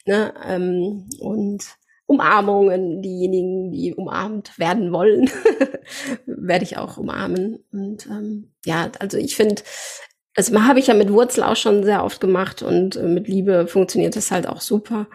[0.06, 0.34] Ne?
[0.45, 1.65] Ähm, und
[2.08, 5.30] Umarmungen, diejenigen, die umarmt werden wollen,
[6.25, 7.63] werde ich auch umarmen.
[7.71, 9.63] Und ähm, ja, also ich finde,
[10.36, 13.67] das habe ich ja mit Wurzel auch schon sehr oft gemacht und äh, mit Liebe
[13.67, 15.08] funktioniert das halt auch super.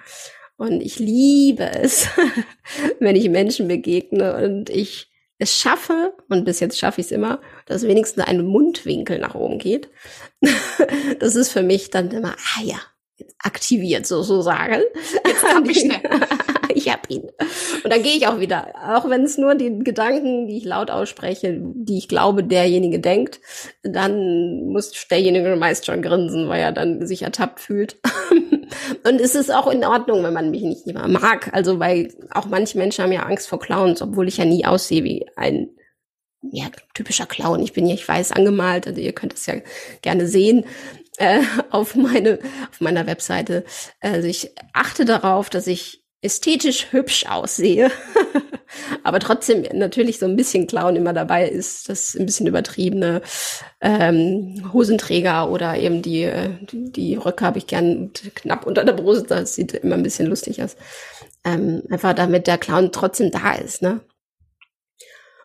[0.60, 2.06] Und ich liebe es,
[3.00, 7.40] wenn ich Menschen begegne und ich es schaffe, und bis jetzt schaffe ich es immer,
[7.64, 9.88] dass wenigstens ein Mundwinkel nach oben geht.
[11.18, 12.76] das ist für mich dann immer, ah ja,
[13.38, 14.82] aktiviert sozusagen.
[15.26, 15.94] Jetzt hab ich ne.
[16.74, 17.30] ich hab ihn.
[17.82, 20.90] Und dann gehe ich auch wieder, auch wenn es nur die Gedanken, die ich laut
[20.90, 23.40] ausspreche, die ich glaube, derjenige denkt,
[23.82, 27.96] dann muss derjenige meist schon grinsen, weil er dann sich ertappt fühlt.
[29.04, 31.50] Und es ist auch in Ordnung, wenn man mich nicht mehr mag.
[31.52, 35.04] Also, weil auch manche Menschen haben ja Angst vor Clowns, obwohl ich ja nie aussehe
[35.04, 35.70] wie ein
[36.42, 37.60] ja, typischer Clown.
[37.62, 39.54] Ich bin ja, ich weiß, angemalt, also ihr könnt es ja
[40.00, 40.64] gerne sehen
[41.18, 42.38] äh, auf, meine,
[42.70, 43.64] auf meiner Webseite.
[44.00, 47.90] Also ich achte darauf, dass ich ästhetisch hübsch aussehe,
[49.04, 53.22] aber trotzdem natürlich so ein bisschen Clown immer dabei ist, das ein bisschen übertriebene
[53.80, 58.92] ähm, Hosenträger oder eben die, äh, die, die Röcke habe ich gern knapp unter der
[58.92, 60.76] Brust, das sieht immer ein bisschen lustig aus.
[61.42, 64.00] Ähm, einfach damit der Clown trotzdem da ist, ne?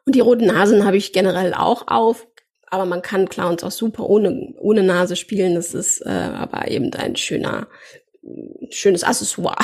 [0.06, 2.28] Und die roten Nasen habe ich generell auch auf,
[2.68, 5.56] aber man kann Clowns auch super ohne, ohne Nase spielen.
[5.56, 7.68] Das ist äh, aber eben ein schöner,
[8.72, 9.58] schönes Accessoire.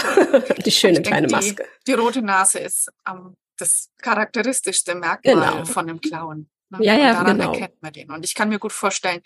[0.66, 1.68] die schöne ich kleine denke, Maske.
[1.88, 5.66] Die, die, rote Nase ist ähm, das charakteristischste Merkmal genau.
[5.66, 6.50] von einem Clown.
[6.70, 6.80] Ne?
[6.82, 7.52] Ja, ja, daran genau.
[7.52, 8.12] erkennt man den.
[8.12, 9.22] Und ich kann mir gut vorstellen,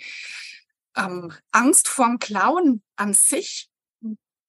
[0.96, 3.70] ähm, Angst vorm Clown an sich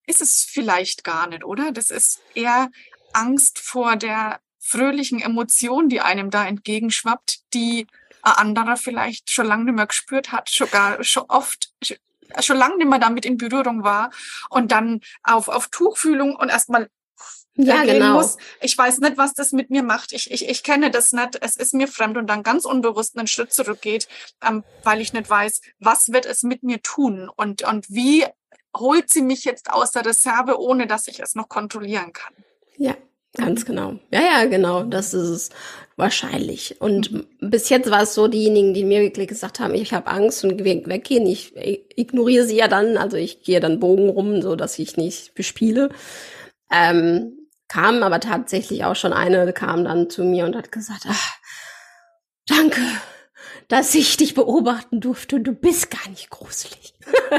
[0.07, 1.73] ist es vielleicht gar nicht, oder?
[1.73, 2.71] Das ist eher
[3.13, 7.87] Angst vor der fröhlichen Emotion, die einem da entgegenschwappt, die
[8.23, 11.73] ein anderer vielleicht schon lange nicht mehr gespürt hat, schon gar, schon oft,
[12.41, 14.11] schon lange nicht mehr damit in Berührung war
[14.51, 16.89] und dann auf, auf Tuchfühlung und erstmal
[17.59, 18.15] ja, genau.
[18.15, 18.37] muss.
[18.61, 20.13] Ich weiß nicht, was das mit mir macht.
[20.13, 21.39] Ich, ich, ich kenne das nicht.
[21.41, 24.09] Es ist mir fremd und dann ganz unbewusst einen Schritt zurückgeht,
[24.47, 28.27] ähm, weil ich nicht weiß, was wird es mit mir tun und, und wie
[28.77, 32.35] holt sie mich jetzt aus der Reserve, ohne dass ich es noch kontrollieren kann.
[32.77, 32.95] Ja,
[33.37, 33.99] Ganz genau.
[34.11, 34.83] Ja, ja, genau.
[34.83, 35.51] Das ist es
[35.97, 36.81] wahrscheinlich.
[36.81, 37.27] Und mhm.
[37.41, 40.65] bis jetzt war es so, diejenigen, die mir wirklich gesagt haben, ich habe Angst und
[40.65, 41.55] weggehen, ich
[41.97, 45.91] ignoriere sie ja dann, also ich gehe dann Bogen rum, so dass ich nicht bespiele.
[46.71, 47.33] Ähm,
[47.69, 51.37] kam aber tatsächlich auch schon eine, kam dann zu mir und hat gesagt, ach,
[52.47, 52.81] danke,
[53.69, 56.95] dass ich dich beobachten durfte und du bist gar nicht gruselig.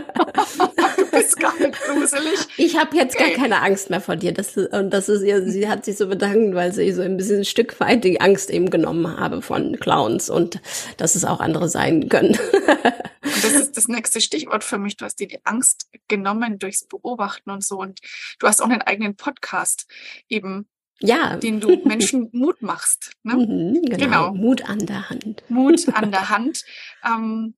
[0.98, 2.40] du bist gar nicht gruselig.
[2.58, 4.34] Ich habe jetzt gar keine Angst mehr vor dir.
[4.34, 7.40] Das, und das ist ihr, sie hat sich so bedankt, weil sie so ein bisschen
[7.40, 10.62] ein Stück weit die Angst eben genommen habe von Clowns und
[10.98, 12.38] dass es auch andere sein können.
[12.52, 14.98] und das ist das nächste Stichwort für mich.
[14.98, 17.80] Du hast dir die Angst genommen durchs Beobachten und so.
[17.80, 18.00] Und
[18.40, 19.88] du hast auch einen eigenen Podcast
[20.28, 20.68] eben
[21.02, 21.36] ja.
[21.38, 23.12] den du Menschen Mut machst.
[23.24, 23.36] Ne?
[23.36, 23.98] Mhm, genau.
[23.98, 24.34] genau.
[24.34, 25.44] Mut an der Hand.
[25.50, 26.64] Mut an der Hand.
[27.06, 27.56] Ähm,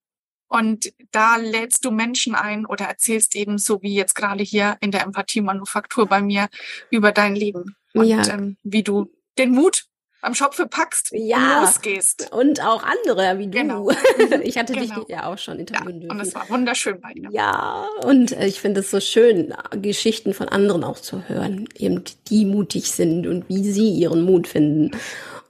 [0.48, 4.90] und da lädst du Menschen ein oder erzählst eben so wie jetzt gerade hier in
[4.90, 6.50] der Empathie-Manufaktur bei mir
[6.90, 8.28] über dein Leben und ja.
[8.28, 9.89] ähm, wie du den Mut
[10.22, 11.38] am Schopfe packst ja.
[11.38, 12.32] und losgehst.
[12.32, 13.58] Und auch andere wie du.
[13.58, 13.90] Genau.
[14.44, 15.02] Ich hatte genau.
[15.02, 17.30] dich ja auch schon interviewen ja, Und es war wunderschön bei dir.
[17.32, 22.04] Ja, und äh, ich finde es so schön, Geschichten von anderen auch zu hören, eben
[22.30, 24.92] die mutig sind und wie sie ihren Mut finden.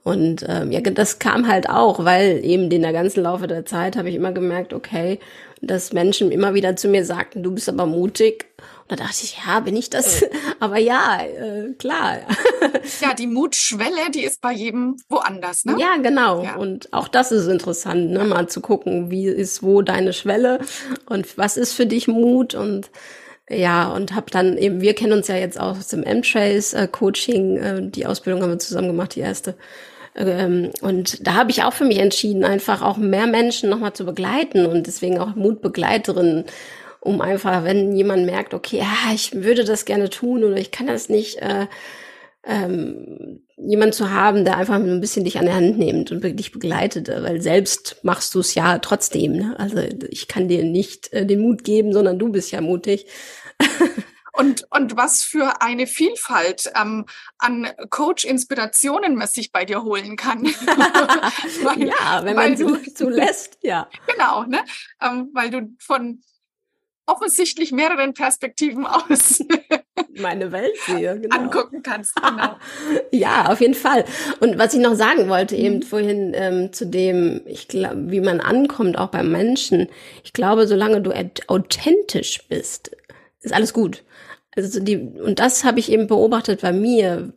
[0.02, 3.96] Und ähm, ja, das kam halt auch, weil eben in der ganzen Laufe der Zeit
[3.96, 5.18] habe ich immer gemerkt, okay,
[5.60, 8.46] dass Menschen immer wieder zu mir sagten, du bist aber mutig.
[8.90, 10.24] Da dachte ich, ja, bin ich das?
[10.58, 12.18] aber ja, äh, klar.
[13.00, 15.76] ja, die Mutschwelle, die ist bei jedem woanders, ne?
[15.78, 16.42] Ja, genau.
[16.42, 16.56] Ja.
[16.56, 18.24] Und auch das ist interessant, ne?
[18.24, 20.58] mal zu gucken, wie ist wo deine Schwelle
[21.06, 22.90] und was ist für dich Mut und
[23.48, 26.88] ja, und habe dann eben, wir kennen uns ja jetzt auch aus dem M-Trace äh,
[26.88, 29.54] Coaching, äh, die Ausbildung haben wir zusammen gemacht, die erste.
[30.16, 34.04] Ähm, und da habe ich auch für mich entschieden, einfach auch mehr Menschen nochmal zu
[34.04, 36.44] begleiten und deswegen auch Mutbegleiterin,
[37.00, 40.86] um einfach, wenn jemand merkt, okay, ja, ich würde das gerne tun oder ich kann
[40.86, 41.66] das nicht, äh,
[42.44, 46.52] ähm, jemand zu haben, der einfach ein bisschen dich an der Hand nimmt und dich
[46.52, 49.32] begleitet, weil selbst machst du es ja trotzdem.
[49.32, 49.54] Ne?
[49.58, 49.78] Also
[50.08, 53.06] ich kann dir nicht äh, den Mut geben, sondern du bist ja mutig.
[54.32, 57.04] Und, und was für eine Vielfalt ähm,
[57.38, 60.44] an Coach-Inspirationen man sich bei dir holen kann.
[61.62, 63.90] weil, ja, wenn man du zulässt, ja.
[64.06, 64.64] Genau, ne?
[65.02, 66.22] Ähm, weil du von
[67.10, 69.40] offensichtlich mehreren Perspektiven aus
[70.20, 71.36] meine Welt sehe, genau.
[71.36, 72.14] angucken kannst.
[72.16, 72.56] Genau.
[73.10, 74.04] ja, auf jeden Fall.
[74.40, 75.82] Und was ich noch sagen wollte, eben mhm.
[75.82, 79.88] vorhin ähm, zu dem, ich glaube, wie man ankommt, auch beim Menschen.
[80.24, 81.12] Ich glaube, solange du
[81.48, 82.96] authentisch bist,
[83.40, 84.04] ist alles gut.
[84.56, 87.32] Also die, und das habe ich eben beobachtet bei mir.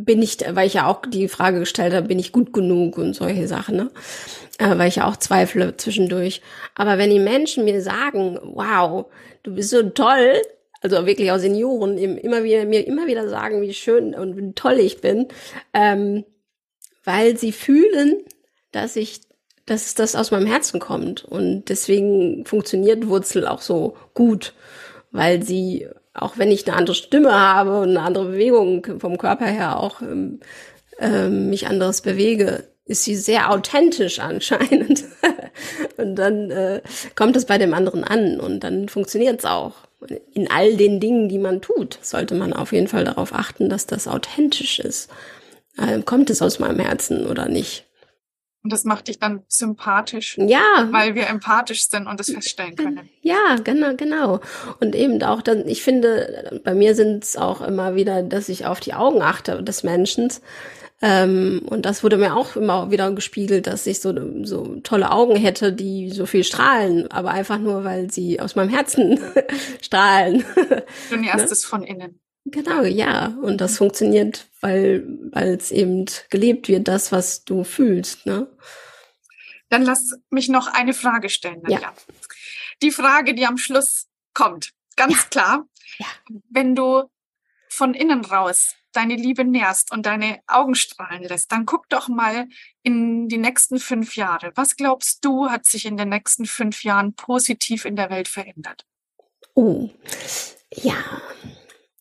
[0.00, 3.14] Bin ich, weil ich ja auch die Frage gestellt habe, bin ich gut genug und
[3.14, 3.90] solche Sachen, ne?
[4.58, 6.40] Äh, weil ich ja auch zweifle zwischendurch.
[6.76, 9.06] Aber wenn die Menschen mir sagen, wow,
[9.42, 10.40] du bist so toll,
[10.80, 14.78] also wirklich auch Senioren immer wieder, mir immer wieder sagen, wie schön und wie toll
[14.78, 15.26] ich bin,
[15.74, 16.24] ähm,
[17.04, 18.18] weil sie fühlen,
[18.70, 19.22] dass ich,
[19.66, 21.24] dass das aus meinem Herzen kommt.
[21.24, 24.54] Und deswegen funktioniert Wurzel auch so gut,
[25.10, 25.88] weil sie
[26.22, 30.02] auch wenn ich eine andere Stimme habe und eine andere Bewegung vom Körper her auch
[30.02, 30.40] ähm,
[30.98, 35.04] äh, mich anderes bewege, ist sie sehr authentisch anscheinend.
[35.96, 36.80] und dann äh,
[37.14, 39.74] kommt es bei dem anderen an und dann funktioniert es auch.
[40.32, 43.86] In all den Dingen, die man tut, sollte man auf jeden Fall darauf achten, dass
[43.86, 45.10] das authentisch ist.
[45.76, 47.87] Äh, kommt es aus meinem Herzen oder nicht?
[48.64, 50.36] Und das macht dich dann sympathisch.
[50.38, 50.88] Ja.
[50.90, 53.08] Weil wir empathisch sind und das feststellen können.
[53.22, 54.40] Ja, genau, genau.
[54.80, 58.66] Und eben auch dann, ich finde, bei mir sind es auch immer wieder, dass ich
[58.66, 60.32] auf die Augen achte des Menschen.
[61.00, 64.12] Ähm, und das wurde mir auch immer wieder gespiegelt, dass ich so,
[64.44, 68.70] so tolle Augen hätte, die so viel strahlen, aber einfach nur, weil sie aus meinem
[68.70, 69.20] Herzen
[69.80, 70.44] strahlen.
[71.10, 71.52] Du nährst ne?
[71.52, 72.18] es von innen.
[72.50, 73.36] Genau, ja.
[73.42, 78.26] Und das funktioniert, weil es eben gelebt wird, das, was du fühlst.
[78.26, 78.48] Ne?
[79.68, 81.60] Dann lass mich noch eine Frage stellen.
[81.62, 81.80] Nadja.
[81.80, 81.94] Ja.
[82.82, 85.22] Die Frage, die am Schluss kommt, ganz ja.
[85.30, 85.64] klar.
[85.98, 86.06] Ja.
[86.48, 87.04] Wenn du
[87.68, 92.48] von innen raus deine Liebe nährst und deine Augen strahlen lässt, dann guck doch mal
[92.82, 94.52] in die nächsten fünf Jahre.
[94.54, 98.86] Was glaubst du, hat sich in den nächsten fünf Jahren positiv in der Welt verändert?
[99.54, 99.90] Oh,
[100.72, 100.96] ja.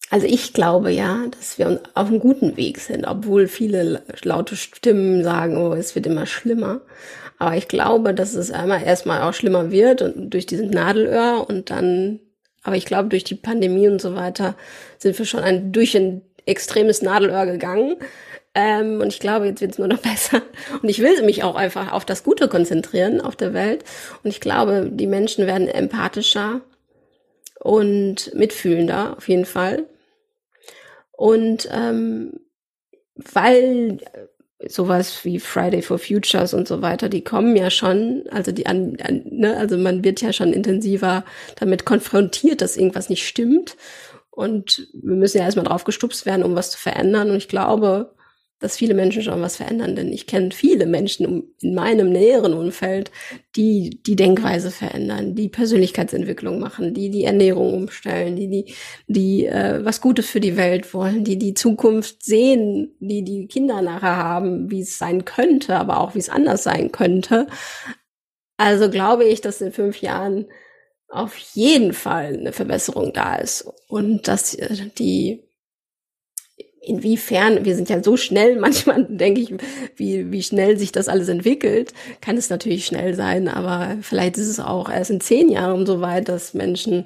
[0.10, 5.24] Also ich glaube ja, dass wir auf einem guten Weg sind, obwohl viele laute Stimmen
[5.24, 6.82] sagen, oh, es wird immer schlimmer.
[7.40, 11.70] Aber ich glaube, dass es einmal erstmal auch schlimmer wird und durch diesen Nadelöhr und
[11.70, 12.20] dann,
[12.64, 14.56] aber ich glaube, durch die Pandemie und so weiter
[14.98, 17.98] sind wir schon ein, durch ein extremes Nadelöhr gegangen.
[18.56, 20.42] Ähm, und ich glaube, jetzt wird es nur noch besser.
[20.82, 23.84] Und ich will mich auch einfach auf das Gute konzentrieren auf der Welt.
[24.24, 26.62] Und ich glaube, die Menschen werden empathischer
[27.60, 29.86] und mitfühlender auf jeden Fall.
[31.18, 32.40] Und ähm,
[33.16, 33.98] weil
[34.68, 38.98] sowas wie Friday for Futures und so weiter, die kommen ja schon, also die an,
[39.02, 43.78] an ne, also man wird ja schon intensiver damit konfrontiert, dass irgendwas nicht stimmt.
[44.30, 47.32] Und wir müssen ja erstmal drauf gestupst werden, um was zu verändern.
[47.32, 48.16] Und ich glaube,
[48.60, 53.12] dass viele Menschen schon was verändern, denn ich kenne viele Menschen in meinem näheren Umfeld,
[53.56, 58.74] die die Denkweise verändern, die Persönlichkeitsentwicklung machen, die die Ernährung umstellen, die die
[59.08, 63.82] die äh, was Gutes für die Welt wollen, die die Zukunft sehen, die die Kinder
[63.82, 67.48] nachher haben, wie es sein könnte, aber auch wie es anders sein könnte.
[68.58, 70.48] Also glaube ich, dass in fünf Jahren
[71.10, 75.47] auf jeden Fall eine Verbesserung da ist und dass äh, die
[76.88, 79.54] inwiefern, wir sind ja so schnell, manchmal denke ich,
[79.96, 84.48] wie, wie schnell sich das alles entwickelt, kann es natürlich schnell sein, aber vielleicht ist
[84.48, 87.06] es auch erst in zehn Jahren so weit, dass Menschen,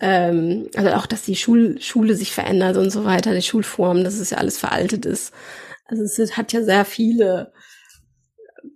[0.00, 4.18] ähm, also auch, dass die Schul Schule sich verändert und so weiter, die Schulform, dass
[4.18, 5.32] es ja alles veraltet ist.
[5.86, 7.52] Also es hat ja sehr viele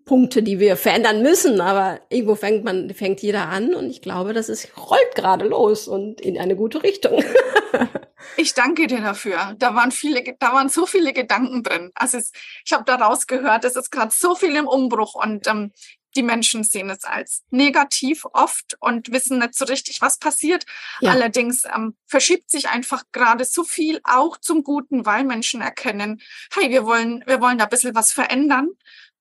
[0.05, 4.35] Punkte, die wir verändern müssen, aber irgendwo fängt man, fängt jeder an und ich glaube,
[4.35, 7.25] das ist, rollt gerade los und in eine gute Richtung.
[8.37, 9.55] ich danke dir dafür.
[9.59, 11.91] Da waren viele, da waren so viele Gedanken drin.
[11.95, 12.33] Also es,
[12.65, 15.73] ich habe daraus gehört, es ist gerade so viel im Umbruch und ähm,
[16.17, 20.65] die Menschen sehen es als negativ oft und wissen nicht so richtig, was passiert.
[21.01, 21.11] Ja.
[21.11, 26.21] Allerdings ähm, verschiebt sich einfach gerade so viel auch zum Guten, weil Menschen erkennen,
[26.55, 28.69] hey, wir wollen, wir wollen da ein bisschen was verändern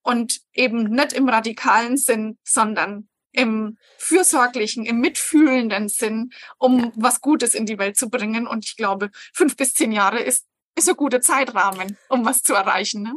[0.04, 6.92] und eben nicht im radikalen Sinn, sondern im fürsorglichen, im mitfühlenden Sinn, um ja.
[6.96, 8.46] was Gutes in die Welt zu bringen.
[8.46, 10.46] Und ich glaube, fünf bis zehn Jahre ist
[10.76, 13.04] ist ein guter Zeitrahmen, um was zu erreichen.
[13.04, 13.14] Ne?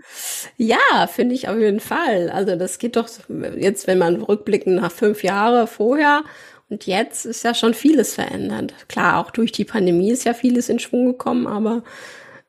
[0.58, 2.28] Ja, finde ich auf jeden Fall.
[2.28, 3.08] Also das geht doch
[3.56, 6.22] jetzt, wenn man rückblicken nach fünf Jahre vorher
[6.68, 8.74] und jetzt ist ja schon vieles verändert.
[8.88, 11.82] Klar, auch durch die Pandemie ist ja vieles in Schwung gekommen, aber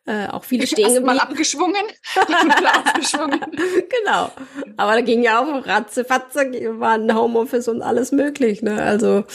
[0.07, 1.05] äh, auch viele stehen geblieben.
[1.05, 1.83] mal abgeschwungen,
[2.15, 3.41] abgeschwungen.
[3.51, 4.31] genau.
[4.77, 6.39] Aber da ging ja auch ratze, fatze,
[6.79, 8.61] war ein Homeoffice und alles möglich.
[8.61, 8.81] Ne?
[8.81, 9.25] Also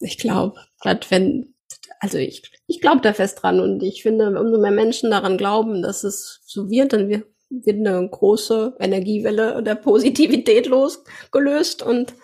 [0.00, 1.54] ich glaube, gerade wenn,
[1.98, 5.80] also ich, ich glaube da fest dran und ich finde, umso mehr Menschen daran glauben,
[5.80, 12.14] dass es so wird, dann wird, wird eine große Energiewelle der Positivität losgelöst und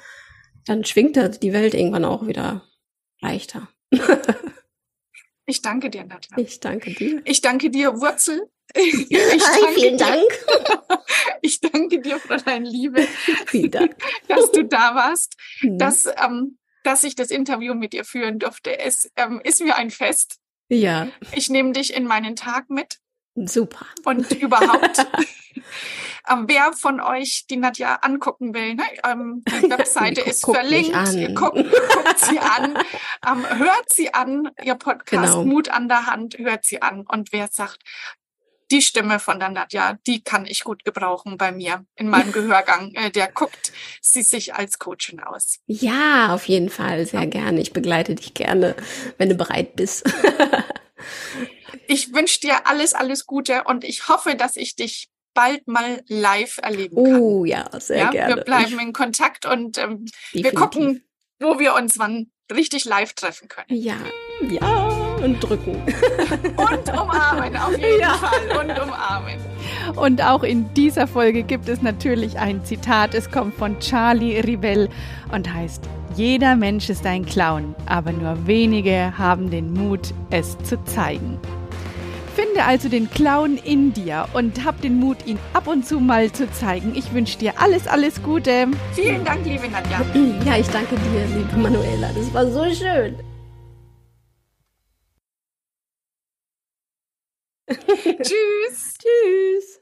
[0.66, 2.64] dann schwingt die Welt irgendwann auch wieder
[3.22, 3.68] leichter.
[5.48, 6.36] Ich danke dir, Nadja.
[6.36, 7.22] Ich danke dir.
[7.24, 8.48] Ich danke dir, Wurzel.
[8.76, 10.04] Ich Hi, vielen dir.
[10.04, 11.02] Dank.
[11.40, 13.00] Ich danke dir, Fräulein Liebe,
[13.46, 13.96] vielen Dank.
[14.26, 15.78] dass du da warst, mhm.
[15.78, 18.78] dass, ähm, dass ich das Interview mit dir führen durfte.
[18.78, 20.38] Es ähm, ist mir ein Fest.
[20.68, 21.08] Ja.
[21.32, 22.98] Ich nehme dich in meinen Tag mit.
[23.34, 23.86] Super.
[24.04, 25.06] Und überhaupt,
[26.46, 28.84] wer von euch die Nadja angucken will, ne?
[29.04, 30.94] ähm, die Webseite ist guck verlinkt.
[31.34, 32.78] Guckt, guckt sie an,
[33.26, 35.44] ähm, hört sie an, ihr Podcast genau.
[35.44, 37.04] Mut an der Hand, hört sie an.
[37.06, 37.78] Und wer sagt,
[38.70, 42.92] die Stimme von der Nadja, die kann ich gut gebrauchen bei mir in meinem Gehörgang.
[42.94, 43.72] Äh, der guckt
[44.02, 45.60] sie sich als Coachin aus.
[45.66, 47.60] Ja, auf jeden Fall, sehr gerne.
[47.60, 48.76] Ich begleite dich gerne,
[49.16, 50.04] wenn du bereit bist.
[51.86, 55.08] Ich wünsche dir alles, alles Gute und ich hoffe, dass ich dich
[55.38, 57.20] bald mal live erleben kann.
[57.20, 58.36] Oh ja, sehr ja, gerne.
[58.36, 61.04] Wir bleiben in Kontakt und ähm, wir gucken,
[61.38, 63.68] wo wir uns wann richtig live treffen können.
[63.68, 63.94] Ja,
[64.50, 64.88] Ja,
[65.22, 65.76] und drücken.
[66.56, 68.14] Und umarmen, auf jeden ja.
[68.14, 68.58] Fall.
[68.58, 69.38] Und umarmen.
[69.94, 73.14] Und auch in dieser Folge gibt es natürlich ein Zitat.
[73.14, 74.88] Es kommt von Charlie Rivell
[75.30, 75.84] und heißt,
[76.16, 81.38] jeder Mensch ist ein Clown, aber nur wenige haben den Mut, es zu zeigen.
[82.38, 86.30] Finde also den Clown in dir und hab den Mut, ihn ab und zu mal
[86.30, 86.94] zu zeigen.
[86.94, 88.68] Ich wünsche dir alles, alles Gute.
[88.92, 90.02] Vielen Dank, liebe Nadja.
[90.46, 92.12] Ja, ich danke dir, liebe Manuela.
[92.14, 93.16] Das war so schön.
[98.22, 98.98] Tschüss.
[98.98, 99.77] Tschüss.